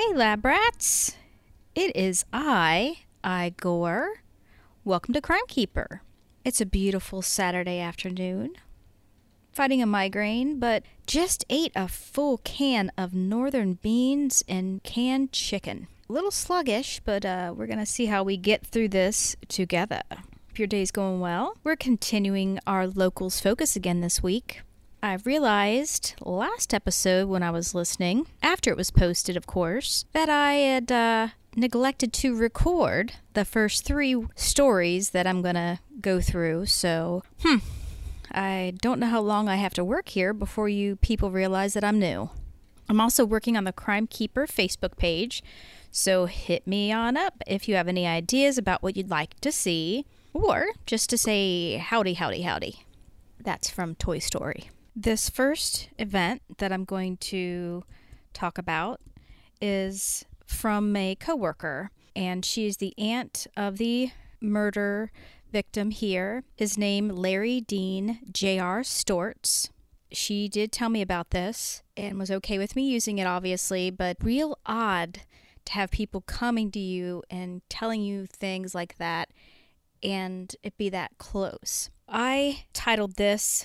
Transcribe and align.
Hey, 0.00 0.14
lab 0.14 0.46
rats! 0.46 1.14
It 1.74 1.94
is 1.94 2.24
I, 2.32 3.00
Igor. 3.22 4.22
Welcome 4.82 5.12
to 5.12 5.20
Crime 5.20 5.44
Keeper. 5.46 6.00
It's 6.42 6.58
a 6.58 6.64
beautiful 6.64 7.20
Saturday 7.20 7.80
afternoon. 7.80 8.54
Fighting 9.52 9.82
a 9.82 9.86
migraine, 9.86 10.58
but 10.58 10.84
just 11.06 11.44
ate 11.50 11.72
a 11.76 11.86
full 11.86 12.38
can 12.38 12.90
of 12.96 13.12
northern 13.12 13.74
beans 13.74 14.42
and 14.48 14.82
canned 14.84 15.32
chicken. 15.32 15.86
A 16.08 16.12
little 16.14 16.30
sluggish, 16.30 17.02
but 17.04 17.26
uh, 17.26 17.52
we're 17.54 17.66
going 17.66 17.78
to 17.78 17.84
see 17.84 18.06
how 18.06 18.22
we 18.22 18.38
get 18.38 18.66
through 18.66 18.88
this 18.88 19.36
together. 19.48 20.00
If 20.48 20.58
your 20.58 20.66
day's 20.66 20.90
going 20.90 21.20
well, 21.20 21.58
we're 21.62 21.76
continuing 21.76 22.58
our 22.66 22.86
locals 22.86 23.38
focus 23.38 23.76
again 23.76 24.00
this 24.00 24.22
week. 24.22 24.62
I 25.02 25.14
realized 25.24 26.14
last 26.20 26.74
episode 26.74 27.28
when 27.28 27.42
I 27.42 27.50
was 27.50 27.74
listening, 27.74 28.26
after 28.42 28.70
it 28.70 28.76
was 28.76 28.90
posted, 28.90 29.34
of 29.34 29.46
course, 29.46 30.04
that 30.12 30.28
I 30.28 30.52
had 30.54 30.92
uh, 30.92 31.28
neglected 31.56 32.12
to 32.14 32.36
record 32.36 33.14
the 33.32 33.46
first 33.46 33.84
three 33.86 34.14
stories 34.34 35.10
that 35.10 35.26
I'm 35.26 35.40
going 35.40 35.54
to 35.54 35.78
go 36.02 36.20
through. 36.20 36.66
So, 36.66 37.22
hmm, 37.42 37.56
I 38.30 38.74
don't 38.82 39.00
know 39.00 39.06
how 39.06 39.22
long 39.22 39.48
I 39.48 39.56
have 39.56 39.72
to 39.74 39.84
work 39.84 40.10
here 40.10 40.34
before 40.34 40.68
you 40.68 40.96
people 40.96 41.30
realize 41.30 41.72
that 41.72 41.84
I'm 41.84 41.98
new. 41.98 42.28
I'm 42.86 43.00
also 43.00 43.24
working 43.24 43.56
on 43.56 43.64
the 43.64 43.72
Crime 43.72 44.06
Keeper 44.06 44.46
Facebook 44.46 44.98
page, 44.98 45.42
so 45.90 46.26
hit 46.26 46.66
me 46.66 46.92
on 46.92 47.16
up 47.16 47.42
if 47.46 47.68
you 47.68 47.74
have 47.76 47.88
any 47.88 48.06
ideas 48.06 48.58
about 48.58 48.82
what 48.82 48.98
you'd 48.98 49.10
like 49.10 49.40
to 49.40 49.50
see, 49.50 50.04
or 50.34 50.66
just 50.84 51.08
to 51.08 51.16
say 51.16 51.78
howdy, 51.78 52.14
howdy, 52.14 52.42
howdy. 52.42 52.84
That's 53.42 53.70
from 53.70 53.94
Toy 53.94 54.18
Story. 54.18 54.68
This 55.02 55.30
first 55.30 55.88
event 55.98 56.42
that 56.58 56.70
I'm 56.70 56.84
going 56.84 57.16
to 57.32 57.84
talk 58.34 58.58
about 58.58 59.00
is 59.58 60.26
from 60.44 60.94
a 60.94 61.14
coworker, 61.14 61.90
and 62.14 62.44
she's 62.44 62.76
the 62.76 62.92
aunt 62.98 63.46
of 63.56 63.78
the 63.78 64.10
murder 64.42 65.10
victim 65.50 65.90
here. 65.90 66.44
His 66.54 66.76
name 66.76 67.08
Larry 67.08 67.62
Dean 67.62 68.18
J.R. 68.30 68.82
Stortz. 68.82 69.70
She 70.12 70.50
did 70.50 70.70
tell 70.70 70.90
me 70.90 71.00
about 71.00 71.30
this 71.30 71.82
and 71.96 72.18
was 72.18 72.30
okay 72.30 72.58
with 72.58 72.76
me 72.76 72.86
using 72.86 73.16
it, 73.16 73.26
obviously, 73.26 73.88
but 73.90 74.18
real 74.22 74.58
odd 74.66 75.22
to 75.64 75.72
have 75.72 75.90
people 75.90 76.20
coming 76.20 76.70
to 76.72 76.78
you 76.78 77.22
and 77.30 77.62
telling 77.70 78.02
you 78.02 78.26
things 78.26 78.74
like 78.74 78.98
that 78.98 79.30
and 80.02 80.54
it 80.62 80.76
be 80.76 80.90
that 80.90 81.12
close. 81.16 81.88
I 82.06 82.64
titled 82.74 83.16
this 83.16 83.64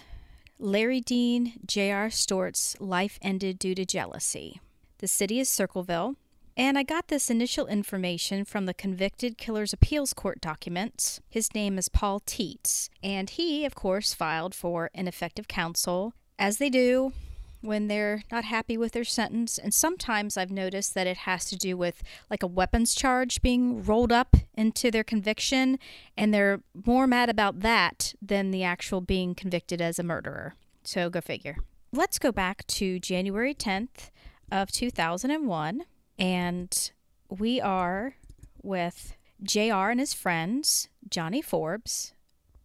Larry 0.57 1.01
Dean 1.01 1.59
J.R. 1.65 2.07
Stortz 2.07 2.77
Life 2.79 3.19
Ended 3.21 3.59
Due 3.59 3.75
to 3.75 3.85
Jealousy. 3.85 4.61
The 4.99 5.07
city 5.07 5.41
is 5.41 5.49
Circleville, 5.49 6.15
and 6.55 6.77
I 6.77 6.83
got 6.83 7.09
this 7.09 7.29
initial 7.29 7.67
information 7.67 8.45
from 8.45 8.65
the 8.65 8.73
Convicted 8.73 9.37
Killers 9.37 9.73
Appeals 9.73 10.13
Court 10.13 10.39
documents. 10.39 11.19
His 11.29 11.53
name 11.53 11.77
is 11.77 11.89
Paul 11.89 12.21
Teets, 12.21 12.87
and 13.03 13.29
he, 13.29 13.65
of 13.65 13.75
course, 13.75 14.13
filed 14.13 14.55
for 14.55 14.89
ineffective 14.93 15.49
counsel, 15.49 16.13
as 16.39 16.57
they 16.57 16.69
do 16.69 17.11
when 17.65 17.87
they're 17.87 18.23
not 18.31 18.45
happy 18.45 18.77
with 18.77 18.93
their 18.93 19.03
sentence. 19.03 19.57
And 19.57 19.73
sometimes 19.73 20.37
I've 20.37 20.51
noticed 20.51 20.93
that 20.93 21.07
it 21.07 21.17
has 21.17 21.45
to 21.45 21.55
do 21.55 21.75
with 21.75 22.03
like 22.29 22.43
a 22.43 22.47
weapons 22.47 22.95
charge 22.95 23.41
being 23.41 23.83
rolled 23.83 24.11
up 24.11 24.35
into 24.53 24.91
their 24.91 25.03
conviction, 25.03 25.79
and 26.17 26.33
they're 26.33 26.61
more 26.85 27.07
mad 27.07 27.29
about 27.29 27.61
that 27.61 28.13
than 28.21 28.51
the 28.51 28.63
actual 28.63 29.01
being 29.01 29.35
convicted 29.35 29.81
as 29.81 29.99
a 29.99 30.03
murderer. 30.03 30.55
So 30.83 31.09
go 31.09 31.21
figure. 31.21 31.57
Let's 31.91 32.19
go 32.19 32.31
back 32.31 32.67
to 32.67 32.99
January 32.99 33.55
10th 33.55 34.09
of 34.51 34.71
2001, 34.71 35.83
and 36.19 36.91
we 37.29 37.61
are 37.61 38.15
with 38.61 39.15
JR 39.41 39.89
and 39.89 39.99
his 39.99 40.13
friends, 40.13 40.89
Johnny 41.09 41.41
Forbes 41.41 42.13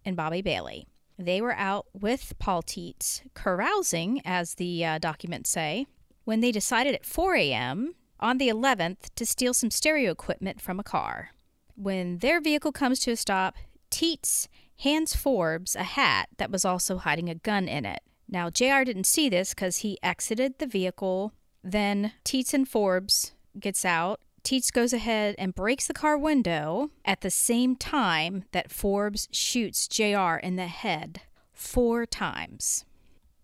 and 0.05 0.17
Bobby 0.17 0.43
Bailey. 0.43 0.87
They 1.21 1.43
were 1.43 1.55
out 1.55 1.85
with 1.93 2.33
Paul 2.39 2.63
Teets, 2.63 3.21
carousing, 3.35 4.23
as 4.25 4.55
the 4.55 4.83
uh, 4.87 4.99
documents 4.99 5.51
say, 5.51 5.87
when 6.25 6.41
they 6.41 6.51
decided 6.51 6.95
at 6.95 7.05
4 7.05 7.35
a.m. 7.35 7.95
on 8.19 8.39
the 8.39 8.49
11th 8.49 9.11
to 9.17 9.27
steal 9.27 9.53
some 9.53 9.71
stereo 9.71 10.13
equipment 10.13 10.63
from 10.63 10.81
a 10.81 10.83
car. 10.83 11.33
When 11.77 12.19
their 12.19 12.41
vehicle 12.41 12.73
comes 12.73 13.01
to 13.01 13.11
a 13.11 13.17
stop, 13.17 13.55
Teets 13.91 14.49
hands 14.79 15.15
Forbes 15.15 15.77
a 15.77 15.83
hat 15.83 16.31
that 16.39 16.51
was 16.51 16.65
also 16.65 16.97
hiding 16.97 17.29
a 17.29 17.35
gun 17.35 17.69
in 17.69 17.85
it. 17.85 18.01
Now, 18.27 18.49
JR 18.49 18.83
didn't 18.83 19.05
see 19.05 19.29
this 19.29 19.53
because 19.53 19.79
he 19.79 19.99
exited 20.03 20.59
the 20.59 20.67
vehicle. 20.67 21.35
Then 21.63 22.13
Teets 22.25 22.55
and 22.55 22.67
Forbes 22.67 23.33
gets 23.59 23.85
out 23.85 24.21
Teets 24.43 24.73
goes 24.73 24.93
ahead 24.93 25.35
and 25.39 25.55
breaks 25.55 25.87
the 25.87 25.95
car 25.95 26.17
window 26.17 26.91
at 27.05 27.21
the 27.21 27.31
same 27.31 27.77
time 27.77 28.45
that 28.53 28.71
Forbes 28.71 29.29
shoots 29.31 29.87
JR 29.87 30.37
in 30.37 30.57
the 30.57 30.67
head 30.67 31.21
four 31.53 32.07
times. 32.07 32.85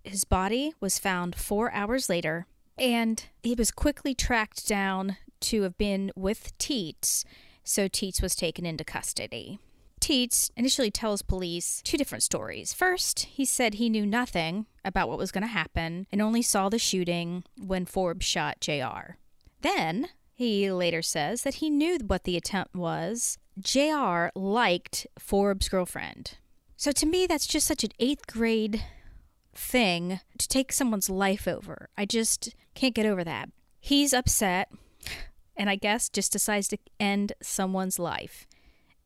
His 0.02 0.24
body 0.24 0.72
was 0.80 0.98
found 0.98 1.34
four 1.34 1.72
hours 1.72 2.08
later, 2.08 2.46
and 2.78 3.24
he 3.42 3.54
was 3.54 3.70
quickly 3.70 4.14
tracked 4.14 4.66
down 4.66 5.16
to 5.40 5.62
have 5.62 5.76
been 5.76 6.10
with 6.16 6.56
Teets, 6.58 7.24
so 7.62 7.88
Teets 7.88 8.22
was 8.22 8.34
taken 8.34 8.64
into 8.64 8.84
custody. 8.84 9.58
Teets 10.00 10.50
initially 10.56 10.90
tells 10.90 11.22
police 11.22 11.80
two 11.82 11.96
different 11.96 12.22
stories. 12.22 12.72
First, 12.72 13.20
he 13.20 13.44
said 13.44 13.74
he 13.74 13.90
knew 13.90 14.06
nothing 14.06 14.66
about 14.84 15.08
what 15.08 15.18
was 15.18 15.32
going 15.32 15.42
to 15.42 15.48
happen 15.48 16.06
and 16.12 16.22
only 16.22 16.42
saw 16.42 16.68
the 16.68 16.78
shooting 16.78 17.44
when 17.58 17.86
Forbes 17.86 18.24
shot 18.24 18.60
JR. 18.60 19.16
Then, 19.62 20.08
he 20.36 20.70
later 20.70 21.00
says 21.00 21.42
that 21.42 21.56
he 21.56 21.70
knew 21.70 21.98
what 22.06 22.24
the 22.24 22.36
attempt 22.36 22.76
was. 22.76 23.38
JR 23.58 24.26
liked 24.34 25.06
Forbes' 25.18 25.70
girlfriend. 25.70 26.36
So 26.76 26.92
to 26.92 27.06
me, 27.06 27.26
that's 27.26 27.46
just 27.46 27.66
such 27.66 27.84
an 27.84 27.92
eighth 27.98 28.26
grade 28.26 28.84
thing 29.54 30.20
to 30.36 30.46
take 30.46 30.72
someone's 30.72 31.08
life 31.08 31.48
over. 31.48 31.88
I 31.96 32.04
just 32.04 32.54
can't 32.74 32.94
get 32.94 33.06
over 33.06 33.24
that. 33.24 33.48
He's 33.80 34.12
upset 34.12 34.70
and 35.56 35.70
I 35.70 35.76
guess 35.76 36.10
just 36.10 36.32
decides 36.32 36.68
to 36.68 36.78
end 37.00 37.32
someone's 37.40 37.98
life 37.98 38.46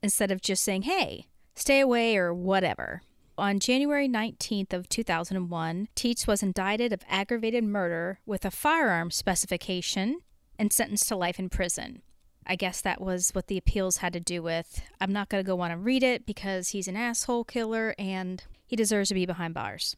instead 0.03 0.33
of 0.33 0.43
just 0.43 0.65
saying, 0.65 0.83
hey, 0.83 1.27
stay 1.55 1.79
away 1.79 2.17
or 2.17 2.35
whatever. 2.35 3.03
On 3.39 3.61
January 3.61 4.09
19th 4.09 4.73
of 4.73 4.89
2001, 4.89 5.87
Teets 5.95 6.27
was 6.27 6.43
indicted 6.43 6.93
of 6.93 7.05
aggravated 7.09 7.63
murder 7.63 8.19
with 8.27 8.45
a 8.45 8.51
firearm 8.51 9.13
specification 9.13 10.23
and 10.61 10.73
sentenced 10.73 11.09
to 11.09 11.17
life 11.17 11.41
in 11.41 11.49
prison. 11.49 12.03
I 12.47 12.55
guess 12.55 12.83
that 12.83 13.01
was 13.01 13.31
what 13.31 13.47
the 13.47 13.57
appeals 13.57 13.97
had 13.97 14.13
to 14.13 14.21
do 14.21 14.43
with. 14.43 14.83
I'm 15.01 15.13
not 15.13 15.31
going 15.31 15.43
to 15.43 15.47
go 15.47 15.61
on 15.61 15.71
and 15.71 15.83
read 15.85 16.03
it 16.03 16.27
because 16.27 16.69
he's 16.69 16.87
an 16.87 16.97
asshole 16.97 17.45
killer 17.45 17.95
and 17.99 18.45
he 18.67 18.77
deserves 18.77 19.09
to 19.09 19.15
be 19.15 19.25
behind 19.25 19.55
bars. 19.55 19.97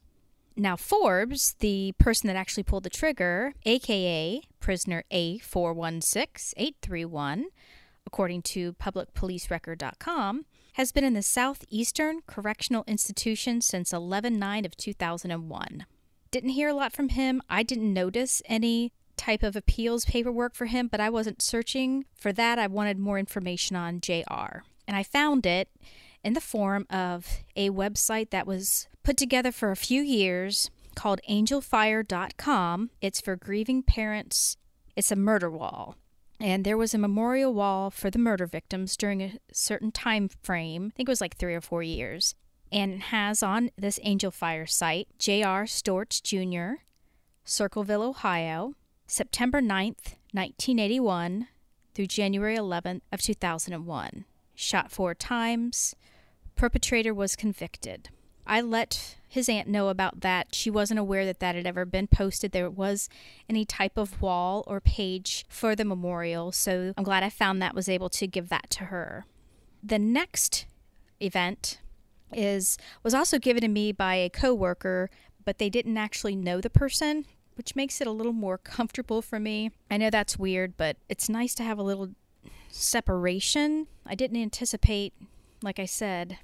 Now, 0.54 0.76
Forbes, 0.76 1.56
the 1.58 1.94
person 1.98 2.28
that 2.28 2.36
actually 2.36 2.62
pulled 2.62 2.84
the 2.84 2.90
trigger, 2.90 3.54
aka 3.64 4.42
prisoner 4.60 5.02
A416831, 5.10 7.44
according 8.06 8.42
to 8.42 8.75
publicpolicerecord.com, 8.75 10.44
has 10.75 10.92
been 10.92 11.04
in 11.04 11.14
the 11.14 11.22
Southeastern 11.22 12.20
Correctional 12.26 12.84
Institution 12.87 13.60
since 13.60 13.92
11 13.92 14.38
9 14.38 14.64
of 14.64 14.76
2001. 14.76 15.87
Didn't 16.31 16.50
hear 16.50 16.69
a 16.69 16.75
lot 16.75 16.92
from 16.92 17.08
him. 17.08 17.42
I 17.48 17.62
didn't 17.62 17.92
notice 17.92 18.42
any 18.46 18.92
type 19.22 19.42
of 19.42 19.54
appeals 19.54 20.04
paperwork 20.04 20.54
for 20.54 20.66
him, 20.66 20.88
but 20.88 21.00
I 21.00 21.08
wasn't 21.08 21.40
searching 21.40 22.04
for 22.14 22.32
that. 22.32 22.58
I 22.58 22.66
wanted 22.66 22.98
more 22.98 23.19
information 23.19 23.76
on 23.76 24.00
JR. 24.00 24.62
And 24.86 24.96
I 24.96 25.02
found 25.02 25.46
it 25.46 25.69
in 26.24 26.32
the 26.34 26.40
form 26.40 26.86
of 26.90 27.44
a 27.54 27.70
website 27.70 28.30
that 28.30 28.46
was 28.46 28.88
put 29.02 29.16
together 29.16 29.52
for 29.52 29.70
a 29.70 29.76
few 29.76 30.02
years 30.02 30.70
called 30.94 31.20
angelfire.com. 31.30 32.90
It's 33.00 33.20
for 33.20 33.36
grieving 33.36 33.82
parents. 33.82 34.56
It's 34.96 35.12
a 35.12 35.16
murder 35.16 35.50
wall. 35.50 35.96
And 36.40 36.64
there 36.64 36.76
was 36.76 36.92
a 36.92 36.98
memorial 36.98 37.54
wall 37.54 37.90
for 37.90 38.10
the 38.10 38.18
murder 38.18 38.46
victims 38.46 38.96
during 38.96 39.22
a 39.22 39.38
certain 39.52 39.92
time 39.92 40.28
frame. 40.42 40.90
I 40.92 40.96
think 40.96 41.08
it 41.08 41.12
was 41.12 41.20
like 41.20 41.36
3 41.36 41.54
or 41.54 41.60
4 41.60 41.84
years. 41.84 42.34
And 42.72 42.94
it 42.94 43.02
has 43.02 43.42
on 43.42 43.70
this 43.78 44.00
Angel 44.02 44.32
Fire 44.32 44.66
site 44.66 45.06
J.R. 45.18 45.64
Storch 45.64 46.22
Jr., 46.22 46.82
Circleville, 47.44 48.02
Ohio, 48.02 48.75
September 49.06 49.60
9th, 49.60 50.16
1981 50.32 51.49
through 51.94 52.06
January 52.06 52.56
11th 52.56 53.02
of 53.12 53.20
2001. 53.20 54.25
Shot 54.54 54.90
four 54.90 55.14
times. 55.14 55.94
Perpetrator 56.56 57.12
was 57.12 57.37
convicted. 57.37 58.08
I 58.46 58.60
let 58.60 59.16
his 59.28 59.49
aunt 59.49 59.69
know 59.69 59.88
about 59.88 60.20
that. 60.20 60.54
She 60.54 60.70
wasn't 60.70 61.00
aware 61.00 61.25
that 61.25 61.40
that 61.40 61.54
had 61.54 61.66
ever 61.66 61.84
been 61.84 62.06
posted. 62.06 62.52
There 62.52 62.69
was 62.69 63.08
any 63.49 63.64
type 63.64 63.96
of 63.96 64.20
wall 64.20 64.64
or 64.66 64.81
page 64.81 65.44
for 65.49 65.75
the 65.76 65.84
memorial, 65.84 66.52
so 66.52 66.93
I'm 66.96 67.04
glad 67.04 67.22
I 67.22 67.31
found 67.31 67.62
that 67.62 67.75
was 67.75 67.88
able 67.88 68.10
to 68.10 68.26
give 68.26 68.49
that 68.49 68.69
to 68.70 68.84
her. 68.84 69.26
The 69.82 69.99
next 69.99 70.66
event 71.20 71.78
is 72.32 72.78
was 73.02 73.14
also 73.14 73.38
given 73.38 73.62
to 73.62 73.69
me 73.69 73.93
by 73.93 74.16
a 74.16 74.31
coworker, 74.31 75.08
but 75.44 75.58
they 75.58 75.70
didn't 75.70 75.96
actually 75.96 76.37
know 76.37 76.60
the 76.60 76.70
person 76.70 77.26
which 77.56 77.76
makes 77.76 78.00
it 78.00 78.06
a 78.06 78.12
little 78.12 78.32
more 78.32 78.58
comfortable 78.76 79.22
for 79.22 79.38
me. 79.38 79.70
I 79.90 79.96
know 79.96 80.10
that's 80.10 80.38
weird, 80.38 80.76
but 80.76 80.96
it's 81.08 81.28
nice 81.28 81.54
to 81.56 81.62
have 81.62 81.78
a 81.78 81.82
little 81.82 82.10
separation. 82.70 83.87
I 84.06 84.14
didn't 84.14 84.40
anticipate, 84.40 85.12
like 85.62 85.78
I 85.78 85.87
said, 85.87 86.38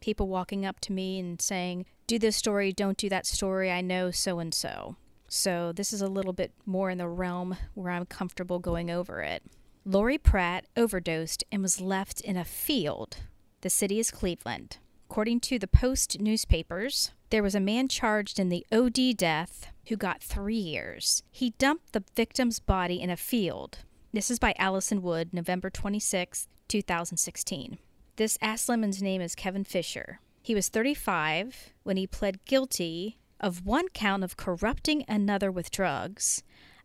people 0.00 0.28
walking 0.28 0.66
up 0.66 0.80
to 0.80 0.92
me 0.92 1.18
and 1.18 1.40
saying, 1.40 1.86
Do 2.06 2.18
this 2.18 2.36
story, 2.36 2.72
don't 2.72 2.98
do 2.98 3.08
that 3.08 3.26
story, 3.26 3.70
I 3.70 3.80
know 3.80 4.10
so 4.10 4.38
and 4.38 4.52
so. 4.52 4.96
So 5.28 5.72
this 5.72 5.94
is 5.94 6.02
a 6.02 6.08
little 6.08 6.34
bit 6.34 6.52
more 6.66 6.90
in 6.90 6.98
the 6.98 7.08
realm 7.08 7.56
where 7.74 7.90
I'm 7.90 8.04
comfortable 8.04 8.58
going 8.58 8.90
over 8.90 9.22
it. 9.22 9.42
Lori 9.84 10.18
Pratt 10.18 10.66
overdosed 10.76 11.42
and 11.50 11.62
was 11.62 11.80
left 11.80 12.20
in 12.20 12.36
a 12.36 12.44
field. 12.44 13.16
The 13.62 13.70
city 13.70 13.98
is 13.98 14.10
Cleveland. 14.10 14.76
According 15.08 15.40
to 15.40 15.58
the 15.58 15.66
Post 15.66 16.20
newspapers, 16.20 17.12
there 17.30 17.42
was 17.42 17.54
a 17.54 17.60
man 17.60 17.88
charged 17.88 18.38
in 18.38 18.48
the 18.48 18.66
OD 18.70 19.16
death 19.16 19.71
who 19.88 19.96
got 19.96 20.22
three 20.22 20.56
years. 20.56 21.22
He 21.30 21.50
dumped 21.58 21.92
the 21.92 22.04
victim's 22.14 22.60
body 22.60 23.00
in 23.00 23.10
a 23.10 23.16
field. 23.16 23.78
This 24.12 24.30
is 24.30 24.38
by 24.38 24.54
Allison 24.58 25.02
Wood, 25.02 25.30
November 25.32 25.70
26, 25.70 26.48
2016. 26.68 27.78
This 28.16 28.38
ass 28.40 28.68
lemon's 28.68 29.02
name 29.02 29.20
is 29.20 29.34
Kevin 29.34 29.64
Fisher. 29.64 30.20
He 30.42 30.54
was 30.54 30.68
35 30.68 31.72
when 31.82 31.96
he 31.96 32.06
pled 32.06 32.44
guilty 32.44 33.18
of 33.40 33.64
one 33.64 33.88
count 33.88 34.22
of 34.22 34.36
corrupting 34.36 35.04
another 35.08 35.50
with 35.50 35.70
drugs, 35.70 36.42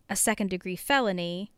a 0.10 0.16
second 0.16 0.50
degree 0.50 0.76
felony, 0.76 1.52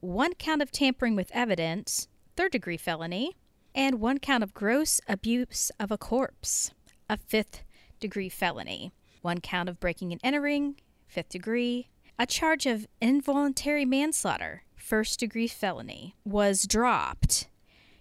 one 0.00 0.34
count 0.34 0.62
of 0.62 0.70
tampering 0.70 1.16
with 1.16 1.30
evidence, 1.32 2.08
third 2.36 2.52
degree 2.52 2.76
felony, 2.76 3.36
and 3.74 4.00
one 4.00 4.18
count 4.18 4.42
of 4.42 4.54
gross 4.54 5.00
abuse 5.08 5.70
of 5.80 5.90
a 5.90 5.98
corpse, 5.98 6.70
a 7.08 7.16
fifth 7.16 7.62
degree 8.00 8.28
felony, 8.28 8.92
one 9.26 9.40
count 9.40 9.68
of 9.68 9.80
breaking 9.80 10.12
and 10.12 10.20
entering, 10.22 10.76
fifth 11.08 11.30
degree, 11.30 11.88
a 12.16 12.24
charge 12.24 12.64
of 12.64 12.86
involuntary 13.00 13.84
manslaughter, 13.84 14.62
first 14.76 15.18
degree 15.18 15.48
felony, 15.48 16.14
was 16.24 16.62
dropped. 16.62 17.48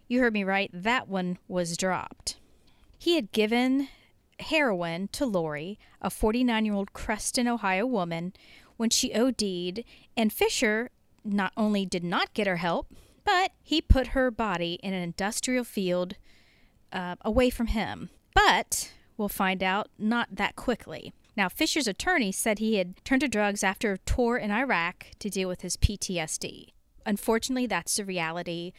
You 0.08 0.20
heard 0.20 0.34
me 0.34 0.44
right, 0.44 0.70
that 0.72 1.08
one 1.08 1.40
was 1.48 1.78
dropped. 1.78 2.38
He 3.00 3.16
had 3.16 3.32
given 3.32 3.88
heroin 4.40 5.08
to 5.14 5.26
Lori, 5.26 5.80
a 6.00 6.12
49 6.12 6.64
year 6.64 6.76
old 6.76 6.94
Creston, 6.94 7.48
Ohio 7.48 7.88
woman, 7.88 8.32
when 8.78 8.92
she 8.92 9.12
OD'd, 9.12 9.84
and 10.16 10.32
Fisher 10.32 10.92
not 11.24 11.54
only 11.58 11.88
did 11.88 12.04
not 12.04 12.36
get 12.36 12.46
her 12.46 12.58
help, 12.58 12.94
but 13.24 13.52
he 13.64 13.82
put 13.82 14.08
her 14.08 14.30
body 14.30 14.80
in 14.84 14.94
an 14.94 15.02
industrial 15.02 15.64
field 15.64 16.18
uh, 16.94 17.16
away 17.22 17.50
from 17.50 17.68
him. 17.68 18.12
But 18.36 18.92
we'll 19.18 19.30
find 19.30 19.64
out 19.64 19.90
not 19.98 20.30
that 20.32 20.56
quickly. 20.56 21.14
Now, 21.38 21.50
Fisher's 21.50 21.88
attorney 21.88 22.32
said 22.32 22.60
he 22.60 22.76
had 22.76 23.04
turned 23.04 23.22
to 23.22 23.28
drugs 23.28 23.64
after 23.64 23.92
a 23.92 23.98
tour 24.00 24.38
in 24.38 24.52
Iraq 24.52 25.08
to 25.20 25.30
deal 25.30 25.50
with 25.50 25.62
his 25.62 25.76
PTSD. 25.76 26.70
Unfortunately, 27.06 27.68
that's 27.68 27.96
the 27.98 28.06
reality. 28.06 28.72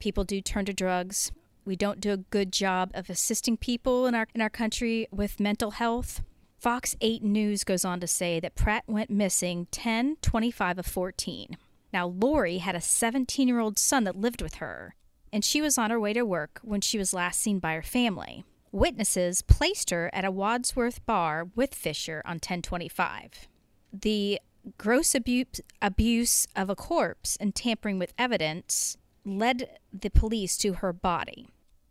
People 0.00 0.24
do 0.24 0.40
turn 0.40 0.64
to 0.64 0.72
drugs. 0.72 1.30
We 1.64 1.76
don't 1.76 2.00
do 2.00 2.12
a 2.12 2.16
good 2.16 2.52
job 2.52 2.90
of 2.94 3.08
assisting 3.08 3.56
people 3.56 4.06
in 4.06 4.14
our 4.14 4.26
in 4.34 4.40
our 4.40 4.50
country 4.50 5.06
with 5.12 5.40
mental 5.40 5.72
health. 5.72 6.22
Fox 6.58 6.96
8 7.00 7.22
News 7.22 7.64
goes 7.64 7.84
on 7.84 8.00
to 8.00 8.06
say 8.06 8.40
that 8.40 8.54
Pratt 8.54 8.84
went 8.86 9.08
missing 9.08 9.66
10 9.70 10.16
25 10.20 10.78
of 10.78 10.86
14. 10.86 11.56
Now, 11.92 12.06
Lori 12.06 12.58
had 12.58 12.74
a 12.74 12.80
17 12.80 13.48
year 13.48 13.60
old 13.60 13.78
son 13.78 14.04
that 14.04 14.16
lived 14.16 14.42
with 14.42 14.56
her, 14.56 14.94
and 15.32 15.44
she 15.44 15.60
was 15.60 15.78
on 15.78 15.90
her 15.90 16.00
way 16.00 16.12
to 16.12 16.24
work 16.24 16.60
when 16.62 16.80
she 16.80 16.98
was 16.98 17.14
last 17.14 17.40
seen 17.40 17.58
by 17.58 17.74
her 17.74 17.82
family. 17.82 18.44
Witnesses 18.72 19.42
placed 19.42 19.90
her 19.90 20.10
at 20.12 20.24
a 20.24 20.30
Wadsworth 20.30 21.04
bar 21.04 21.48
with 21.56 21.74
Fisher 21.74 22.22
on 22.24 22.34
1025. 22.34 23.48
The 23.92 24.40
gross 24.78 25.14
abuse, 25.14 25.60
abuse 25.82 26.46
of 26.54 26.70
a 26.70 26.76
corpse 26.76 27.36
and 27.40 27.54
tampering 27.54 27.98
with 27.98 28.14
evidence 28.18 28.96
led 29.24 29.78
the 29.92 30.10
police 30.10 30.56
to 30.58 30.74
her 30.74 30.92
body. 30.92 31.48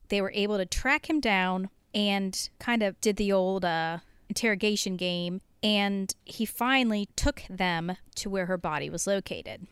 They 0.08 0.22
were 0.22 0.32
able 0.34 0.58
to 0.58 0.66
track 0.66 1.10
him 1.10 1.20
down 1.20 1.70
and 1.94 2.50
kind 2.60 2.84
of 2.84 3.00
did 3.02 3.18
the 3.18 3.32
old 3.32 3.66
uh, 3.66 4.00
interrogation 4.30 4.96
game, 4.96 5.42
and 5.62 6.14
he 6.26 6.46
finally 6.46 7.10
took 7.16 7.44
them 7.50 7.98
to 8.16 8.30
where 8.30 8.46
her 8.46 8.58
body 8.58 8.90
was 8.90 9.08
located. 9.08 9.68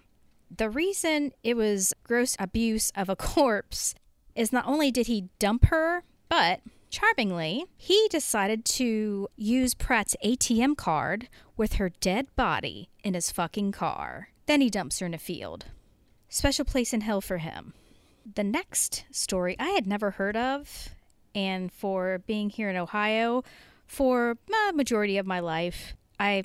The 0.56 0.70
reason 0.70 1.32
it 1.44 1.56
was 1.56 1.94
gross 2.04 2.36
abuse 2.40 2.92
of 2.96 3.10
a 3.10 3.16
corpse 3.16 3.96
is 4.36 4.52
not 4.52 4.68
only 4.68 4.92
did 4.92 5.08
he 5.08 5.30
dump 5.40 5.66
her, 5.66 6.04
but 6.30 6.62
charmingly, 6.90 7.66
he 7.76 8.08
decided 8.10 8.66
to 8.66 9.28
use 9.36 9.74
Pratt's 9.74 10.16
ATM 10.24 10.78
card 10.78 11.30
with 11.56 11.74
her 11.74 11.90
dead 11.90 12.28
body 12.36 12.90
in 13.04 13.14
his 13.14 13.32
fucking 13.32 13.72
car. 13.72 14.30
Then 14.46 14.62
he 14.62 14.70
dumps 14.70 15.00
her 15.00 15.06
in 15.06 15.14
a 15.14 15.18
field. 15.18 15.66
Special 16.30 16.66
place 16.66 16.94
in 16.94 17.02
hell 17.02 17.22
for 17.22 17.38
him. 17.38 17.74
The 18.36 18.44
next 18.44 19.06
story 19.12 19.56
I 19.60 19.70
had 19.70 19.88
never 19.88 20.12
heard 20.12 20.36
of, 20.36 20.90
and 21.34 21.72
for 21.72 22.20
being 22.28 22.50
here 22.50 22.70
in 22.70 22.76
Ohio 22.76 23.44
for 23.86 24.38
a 24.70 24.74
majority 24.74 25.18
of 25.18 25.26
my 25.26 25.40
life, 25.40 25.96
I 26.20 26.44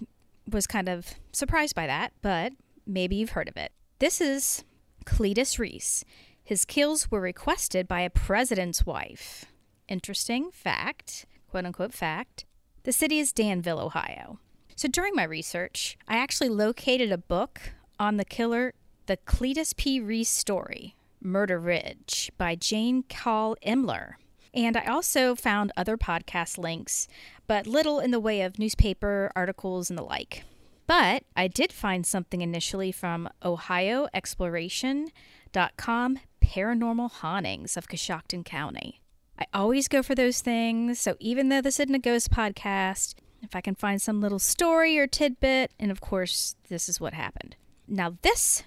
was 0.51 0.67
kind 0.67 0.89
of 0.89 1.15
surprised 1.33 1.75
by 1.75 1.87
that, 1.87 2.13
but 2.23 2.53
maybe 2.87 3.17
you've 3.17 3.31
heard 3.31 3.49
of 3.49 3.57
it. 3.57 3.73
This 3.99 4.21
is 4.21 4.65
Cletus 5.05 5.59
Reese. 5.59 6.05
His 6.45 6.65
kills 6.65 7.11
were 7.11 7.21
requested 7.21 7.89
by 7.89 8.01
a 8.01 8.11
president's 8.11 8.85
wife. 8.85 9.47
Interesting 9.93 10.51
fact, 10.51 11.27
quote 11.51 11.67
unquote 11.67 11.93
fact. 11.93 12.47
The 12.85 12.93
city 12.93 13.19
is 13.19 13.31
Danville, 13.31 13.79
Ohio. 13.79 14.39
So 14.75 14.89
during 14.89 15.15
my 15.15 15.25
research, 15.25 15.99
I 16.09 16.17
actually 16.17 16.49
located 16.49 17.13
a 17.13 17.19
book 17.19 17.61
on 18.01 18.17
the 18.17 18.25
killer, 18.25 18.73
the 19.05 19.19
Cletus 19.19 19.77
P. 19.77 20.01
Reese 20.01 20.31
story, 20.31 20.97
Murder 21.21 21.61
Ridge, 21.61 22.33
by 22.39 22.55
Jane 22.55 23.03
Call 23.03 23.55
Imler. 23.57 24.15
And 24.55 24.79
I 24.79 24.87
also 24.87 25.35
found 25.35 25.73
other 25.77 25.99
podcast 25.99 26.57
links, 26.57 27.07
but 27.47 27.67
little 27.67 28.01
in 28.01 28.13
the 28.13 28.19
way 28.19 28.41
of 28.41 28.59
newspaper 28.59 29.31
articles 29.37 29.91
and 29.91 29.99
the 29.99 30.05
like. 30.05 30.45
But 30.87 31.25
I 31.37 31.49
did 31.49 31.71
find 31.71 32.07
something 32.07 32.41
initially 32.41 32.93
from 32.93 33.29
OhioExploration.com 33.45 36.19
Paranormal 36.43 37.11
Hauntings 37.11 37.77
of 37.77 37.89
Coshocton 37.89 38.43
County. 38.43 39.02
I 39.43 39.47
always 39.59 39.89
go 39.89 40.05
for 40.05 40.15
those 40.15 40.41
things, 40.41 41.01
so 41.01 41.17
even 41.19 41.49
though 41.49 41.61
this 41.61 41.81
isn't 41.81 41.95
a 41.97 41.99
ghost 41.99 42.31
podcast, 42.31 43.17
if 43.43 43.57
I 43.57 43.61
can 43.61 43.75
find 43.75 44.01
some 44.01 44.21
little 44.21 44.39
story 44.39 44.97
or 45.01 45.09
tidbit, 45.09 45.73
and 45.81 45.91
of 45.91 46.01
course, 46.01 46.55
this 46.69 46.89
is 46.89 47.01
what 47.01 47.13
happened. 47.13 47.57
Now, 47.89 48.19
this 48.23 48.63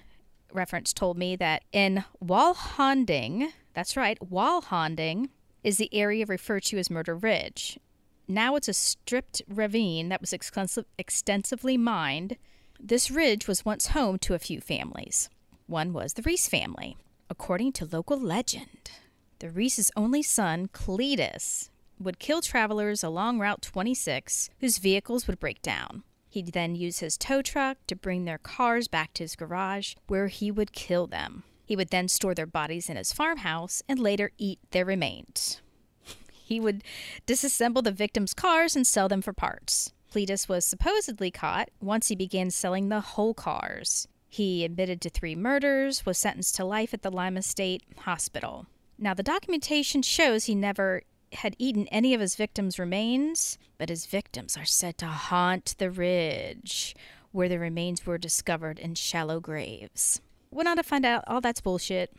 reference 0.51 0.91
told 0.91 1.17
me 1.17 1.38
that 1.38 1.63
in 1.72 2.03
Walhonding, 2.22 3.53
that's 3.74 3.96
right, 3.96 4.20
Walhonding 4.20 5.29
is 5.63 5.77
the 5.77 5.94
area 5.94 6.25
referred 6.25 6.63
to 6.63 6.77
as 6.77 6.89
Murder 6.89 7.15
Ridge. 7.15 7.79
Now 8.27 8.58
it's 8.58 8.67
a 8.67 8.74
stripped 8.74 9.41
ravine 9.48 10.10
that 10.10 10.20
was 10.20 10.34
extensive, 10.34 10.84
extensively 10.98 11.77
mined. 11.77 12.36
This 12.82 13.10
ridge 13.10 13.48
was 13.48 13.63
once 13.63 13.88
home 13.88 14.20
to 14.20 14.34
a 14.34 14.39
few 14.39 14.60
families. 14.60 15.29
One 15.67 15.94
was 15.94 16.15
the 16.15 16.22
Reese 16.24 16.50
family. 16.50 16.98
According 17.29 17.72
to 17.74 17.86
local 17.86 18.20
legend, 18.20 18.91
the 19.39 19.49
Reese's 19.49 19.91
only 19.95 20.23
son, 20.23 20.67
Cletus, 20.67 21.69
would 21.99 22.19
kill 22.19 22.41
travelers 22.41 23.03
along 23.03 23.39
Route 23.39 23.61
26 23.61 24.49
whose 24.59 24.77
vehicles 24.77 25.27
would 25.27 25.39
break 25.39 25.61
down. 25.61 26.03
He'd 26.29 26.53
then 26.53 26.75
use 26.75 26.99
his 26.99 27.17
tow 27.17 27.41
truck 27.41 27.77
to 27.87 27.95
bring 27.95 28.25
their 28.25 28.37
cars 28.37 28.87
back 28.87 29.13
to 29.13 29.23
his 29.23 29.35
garage, 29.35 29.95
where 30.07 30.27
he 30.27 30.51
would 30.51 30.73
kill 30.73 31.07
them. 31.07 31.43
He 31.65 31.75
would 31.75 31.89
then 31.89 32.07
store 32.07 32.35
their 32.35 32.45
bodies 32.45 32.89
in 32.89 32.97
his 32.97 33.13
farmhouse 33.13 33.81
and 33.87 33.99
later 33.99 34.31
eat 34.37 34.59
their 34.71 34.85
remains. 34.85 35.61
He 36.31 36.59
would 36.59 36.83
disassemble 37.25 37.83
the 37.83 37.91
victims' 37.91 38.35
cars 38.35 38.75
and 38.75 38.85
sell 38.85 39.07
them 39.07 39.23
for 39.23 39.33
parts. 39.33 39.93
Cletus 40.13 40.47
was 40.47 40.63
supposedly 40.63 41.31
caught 41.31 41.69
once 41.81 42.09
he 42.09 42.15
began 42.15 42.51
selling 42.51 42.89
the 42.89 42.99
whole 42.99 43.33
cars. 43.33 44.07
He 44.29 44.63
admitted 44.63 45.01
to 45.01 45.09
three 45.09 45.33
murders, 45.33 46.05
was 46.05 46.17
sentenced 46.19 46.55
to 46.55 46.65
life 46.65 46.93
at 46.93 47.01
the 47.01 47.09
Lima 47.09 47.41
State 47.41 47.81
Hospital. 47.99 48.67
Now, 48.97 49.13
the 49.13 49.23
documentation 49.23 50.01
shows 50.01 50.45
he 50.45 50.55
never 50.55 51.03
had 51.33 51.55
eaten 51.59 51.87
any 51.87 52.13
of 52.13 52.21
his 52.21 52.35
victims' 52.35 52.79
remains, 52.79 53.57
but 53.77 53.89
his 53.89 54.05
victims 54.05 54.55
are 54.55 54.65
said 54.65 54.97
to 54.99 55.07
haunt 55.07 55.75
the 55.77 55.91
ridge 55.91 56.95
where 57.31 57.49
the 57.49 57.59
remains 57.59 58.05
were 58.05 58.17
discovered 58.17 58.79
in 58.79 58.95
shallow 58.95 59.39
graves. 59.39 60.21
Went 60.51 60.69
on 60.69 60.77
to 60.77 60.83
find 60.83 61.05
out 61.05 61.25
all 61.27 61.41
that's 61.41 61.59
bullshit. 61.59 62.15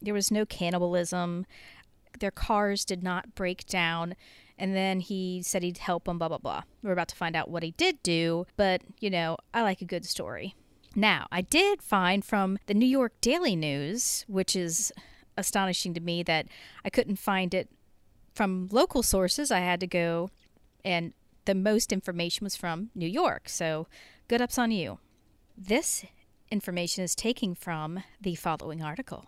There 0.00 0.14
was 0.14 0.30
no 0.30 0.46
cannibalism 0.46 1.46
their 2.18 2.30
cars 2.30 2.84
did 2.84 3.02
not 3.02 3.34
break 3.34 3.66
down. 3.66 4.14
And 4.58 4.74
then 4.74 5.00
he 5.00 5.42
said 5.42 5.62
he'd 5.62 5.78
help 5.78 6.04
them, 6.04 6.18
blah, 6.18 6.28
blah, 6.28 6.38
blah. 6.38 6.62
We're 6.82 6.92
about 6.92 7.08
to 7.08 7.16
find 7.16 7.34
out 7.34 7.50
what 7.50 7.62
he 7.62 7.72
did 7.72 8.02
do, 8.02 8.46
but, 8.56 8.82
you 9.00 9.10
know, 9.10 9.38
I 9.54 9.62
like 9.62 9.80
a 9.80 9.86
good 9.86 10.04
story. 10.04 10.54
Now, 10.94 11.26
I 11.30 11.40
did 11.40 11.82
find 11.82 12.24
from 12.24 12.58
the 12.66 12.74
New 12.74 12.86
York 12.86 13.12
Daily 13.20 13.56
News, 13.56 14.24
which 14.28 14.54
is 14.56 14.92
astonishing 15.40 15.94
to 15.94 16.00
me 16.00 16.22
that 16.22 16.46
I 16.84 16.90
couldn't 16.90 17.16
find 17.16 17.52
it 17.52 17.68
from 18.34 18.68
local 18.70 19.02
sources. 19.02 19.50
I 19.50 19.58
had 19.58 19.80
to 19.80 19.86
go, 19.88 20.30
and 20.84 21.12
the 21.46 21.54
most 21.54 21.92
information 21.92 22.44
was 22.44 22.54
from 22.54 22.90
New 22.94 23.08
York. 23.08 23.48
So, 23.48 23.88
Good 24.30 24.40
ups 24.40 24.58
on 24.58 24.70
you. 24.70 25.00
This 25.58 26.04
information 26.52 27.02
is 27.02 27.16
taken 27.16 27.56
from 27.56 28.04
the 28.20 28.36
following 28.36 28.80
article. 28.80 29.26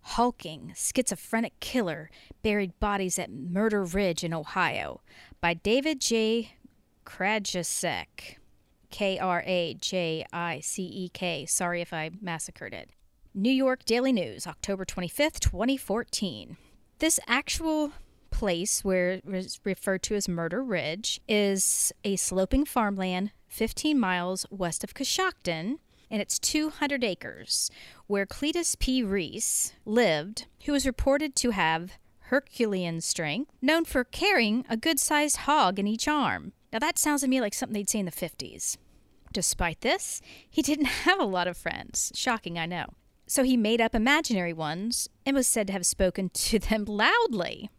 Hulking 0.00 0.72
Schizophrenic 0.74 1.52
Killer 1.60 2.10
Buried 2.42 2.76
Bodies 2.80 3.16
at 3.16 3.30
Murder 3.30 3.84
Ridge 3.84 4.24
in 4.24 4.34
Ohio 4.34 5.02
by 5.40 5.54
David 5.54 6.00
J. 6.00 6.54
Krajicek. 7.06 8.38
K 8.90 9.20
R 9.20 9.44
A 9.46 9.74
J 9.74 10.26
I 10.32 10.58
C 10.58 10.82
E 10.82 11.08
K. 11.10 11.46
Sorry 11.46 11.80
if 11.80 11.92
I 11.92 12.10
massacred 12.20 12.74
it. 12.74 12.90
New 13.36 13.50
York 13.50 13.84
Daily 13.84 14.12
News, 14.12 14.46
October 14.46 14.84
25th, 14.84 15.40
2014. 15.40 16.56
This 17.00 17.18
actual 17.26 17.90
place, 18.30 18.84
where 18.84 19.10
it 19.10 19.26
was 19.26 19.58
referred 19.64 20.04
to 20.04 20.14
as 20.14 20.28
Murder 20.28 20.62
Ridge, 20.62 21.20
is 21.26 21.92
a 22.04 22.14
sloping 22.14 22.64
farmland 22.64 23.32
15 23.48 23.98
miles 23.98 24.46
west 24.50 24.84
of 24.84 24.94
Coshocton, 24.94 25.78
and 26.08 26.22
it's 26.22 26.38
200 26.38 27.02
acres, 27.02 27.72
where 28.06 28.24
Cletus 28.24 28.78
P. 28.78 29.02
Reese 29.02 29.72
lived, 29.84 30.46
who 30.66 30.72
was 30.72 30.86
reported 30.86 31.34
to 31.34 31.50
have 31.50 31.98
Herculean 32.26 33.00
strength, 33.00 33.50
known 33.60 33.84
for 33.84 34.04
carrying 34.04 34.64
a 34.68 34.76
good 34.76 35.00
sized 35.00 35.38
hog 35.38 35.80
in 35.80 35.88
each 35.88 36.06
arm. 36.06 36.52
Now, 36.72 36.78
that 36.78 37.00
sounds 37.00 37.22
to 37.22 37.28
me 37.28 37.40
like 37.40 37.54
something 37.54 37.74
they'd 37.74 37.90
see 37.90 37.98
in 37.98 38.06
the 38.06 38.12
50s. 38.12 38.76
Despite 39.32 39.80
this, 39.80 40.22
he 40.48 40.62
didn't 40.62 40.84
have 41.02 41.18
a 41.18 41.24
lot 41.24 41.48
of 41.48 41.56
friends. 41.56 42.12
Shocking, 42.14 42.60
I 42.60 42.66
know. 42.66 42.90
So 43.26 43.42
he 43.42 43.56
made 43.56 43.80
up 43.80 43.94
imaginary 43.94 44.52
ones 44.52 45.08
and 45.24 45.34
was 45.34 45.46
said 45.46 45.68
to 45.68 45.72
have 45.72 45.86
spoken 45.86 46.28
to 46.34 46.58
them 46.58 46.84
loudly. 46.84 47.70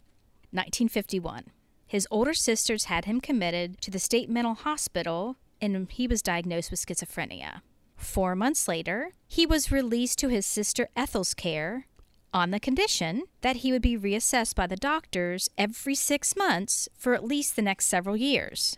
1951. 0.51 1.45
His 1.87 2.07
older 2.09 2.33
sisters 2.33 2.85
had 2.85 3.05
him 3.05 3.21
committed 3.21 3.79
to 3.81 3.91
the 3.91 3.99
state 3.99 4.29
mental 4.29 4.55
hospital 4.55 5.37
and 5.61 5.89
he 5.91 6.07
was 6.07 6.21
diagnosed 6.21 6.71
with 6.71 6.85
schizophrenia. 6.85 7.61
Four 7.95 8.35
months 8.35 8.67
later, 8.67 9.11
he 9.27 9.45
was 9.45 9.71
released 9.71 10.19
to 10.19 10.29
his 10.29 10.45
sister 10.45 10.89
Ethel's 10.95 11.33
care 11.33 11.87
on 12.33 12.51
the 12.51 12.59
condition 12.59 13.23
that 13.41 13.57
he 13.57 13.71
would 13.71 13.81
be 13.81 13.97
reassessed 13.97 14.55
by 14.55 14.67
the 14.67 14.75
doctors 14.75 15.49
every 15.57 15.95
six 15.95 16.35
months 16.35 16.89
for 16.97 17.13
at 17.13 17.23
least 17.23 17.55
the 17.55 17.61
next 17.61 17.87
several 17.87 18.17
years. 18.17 18.77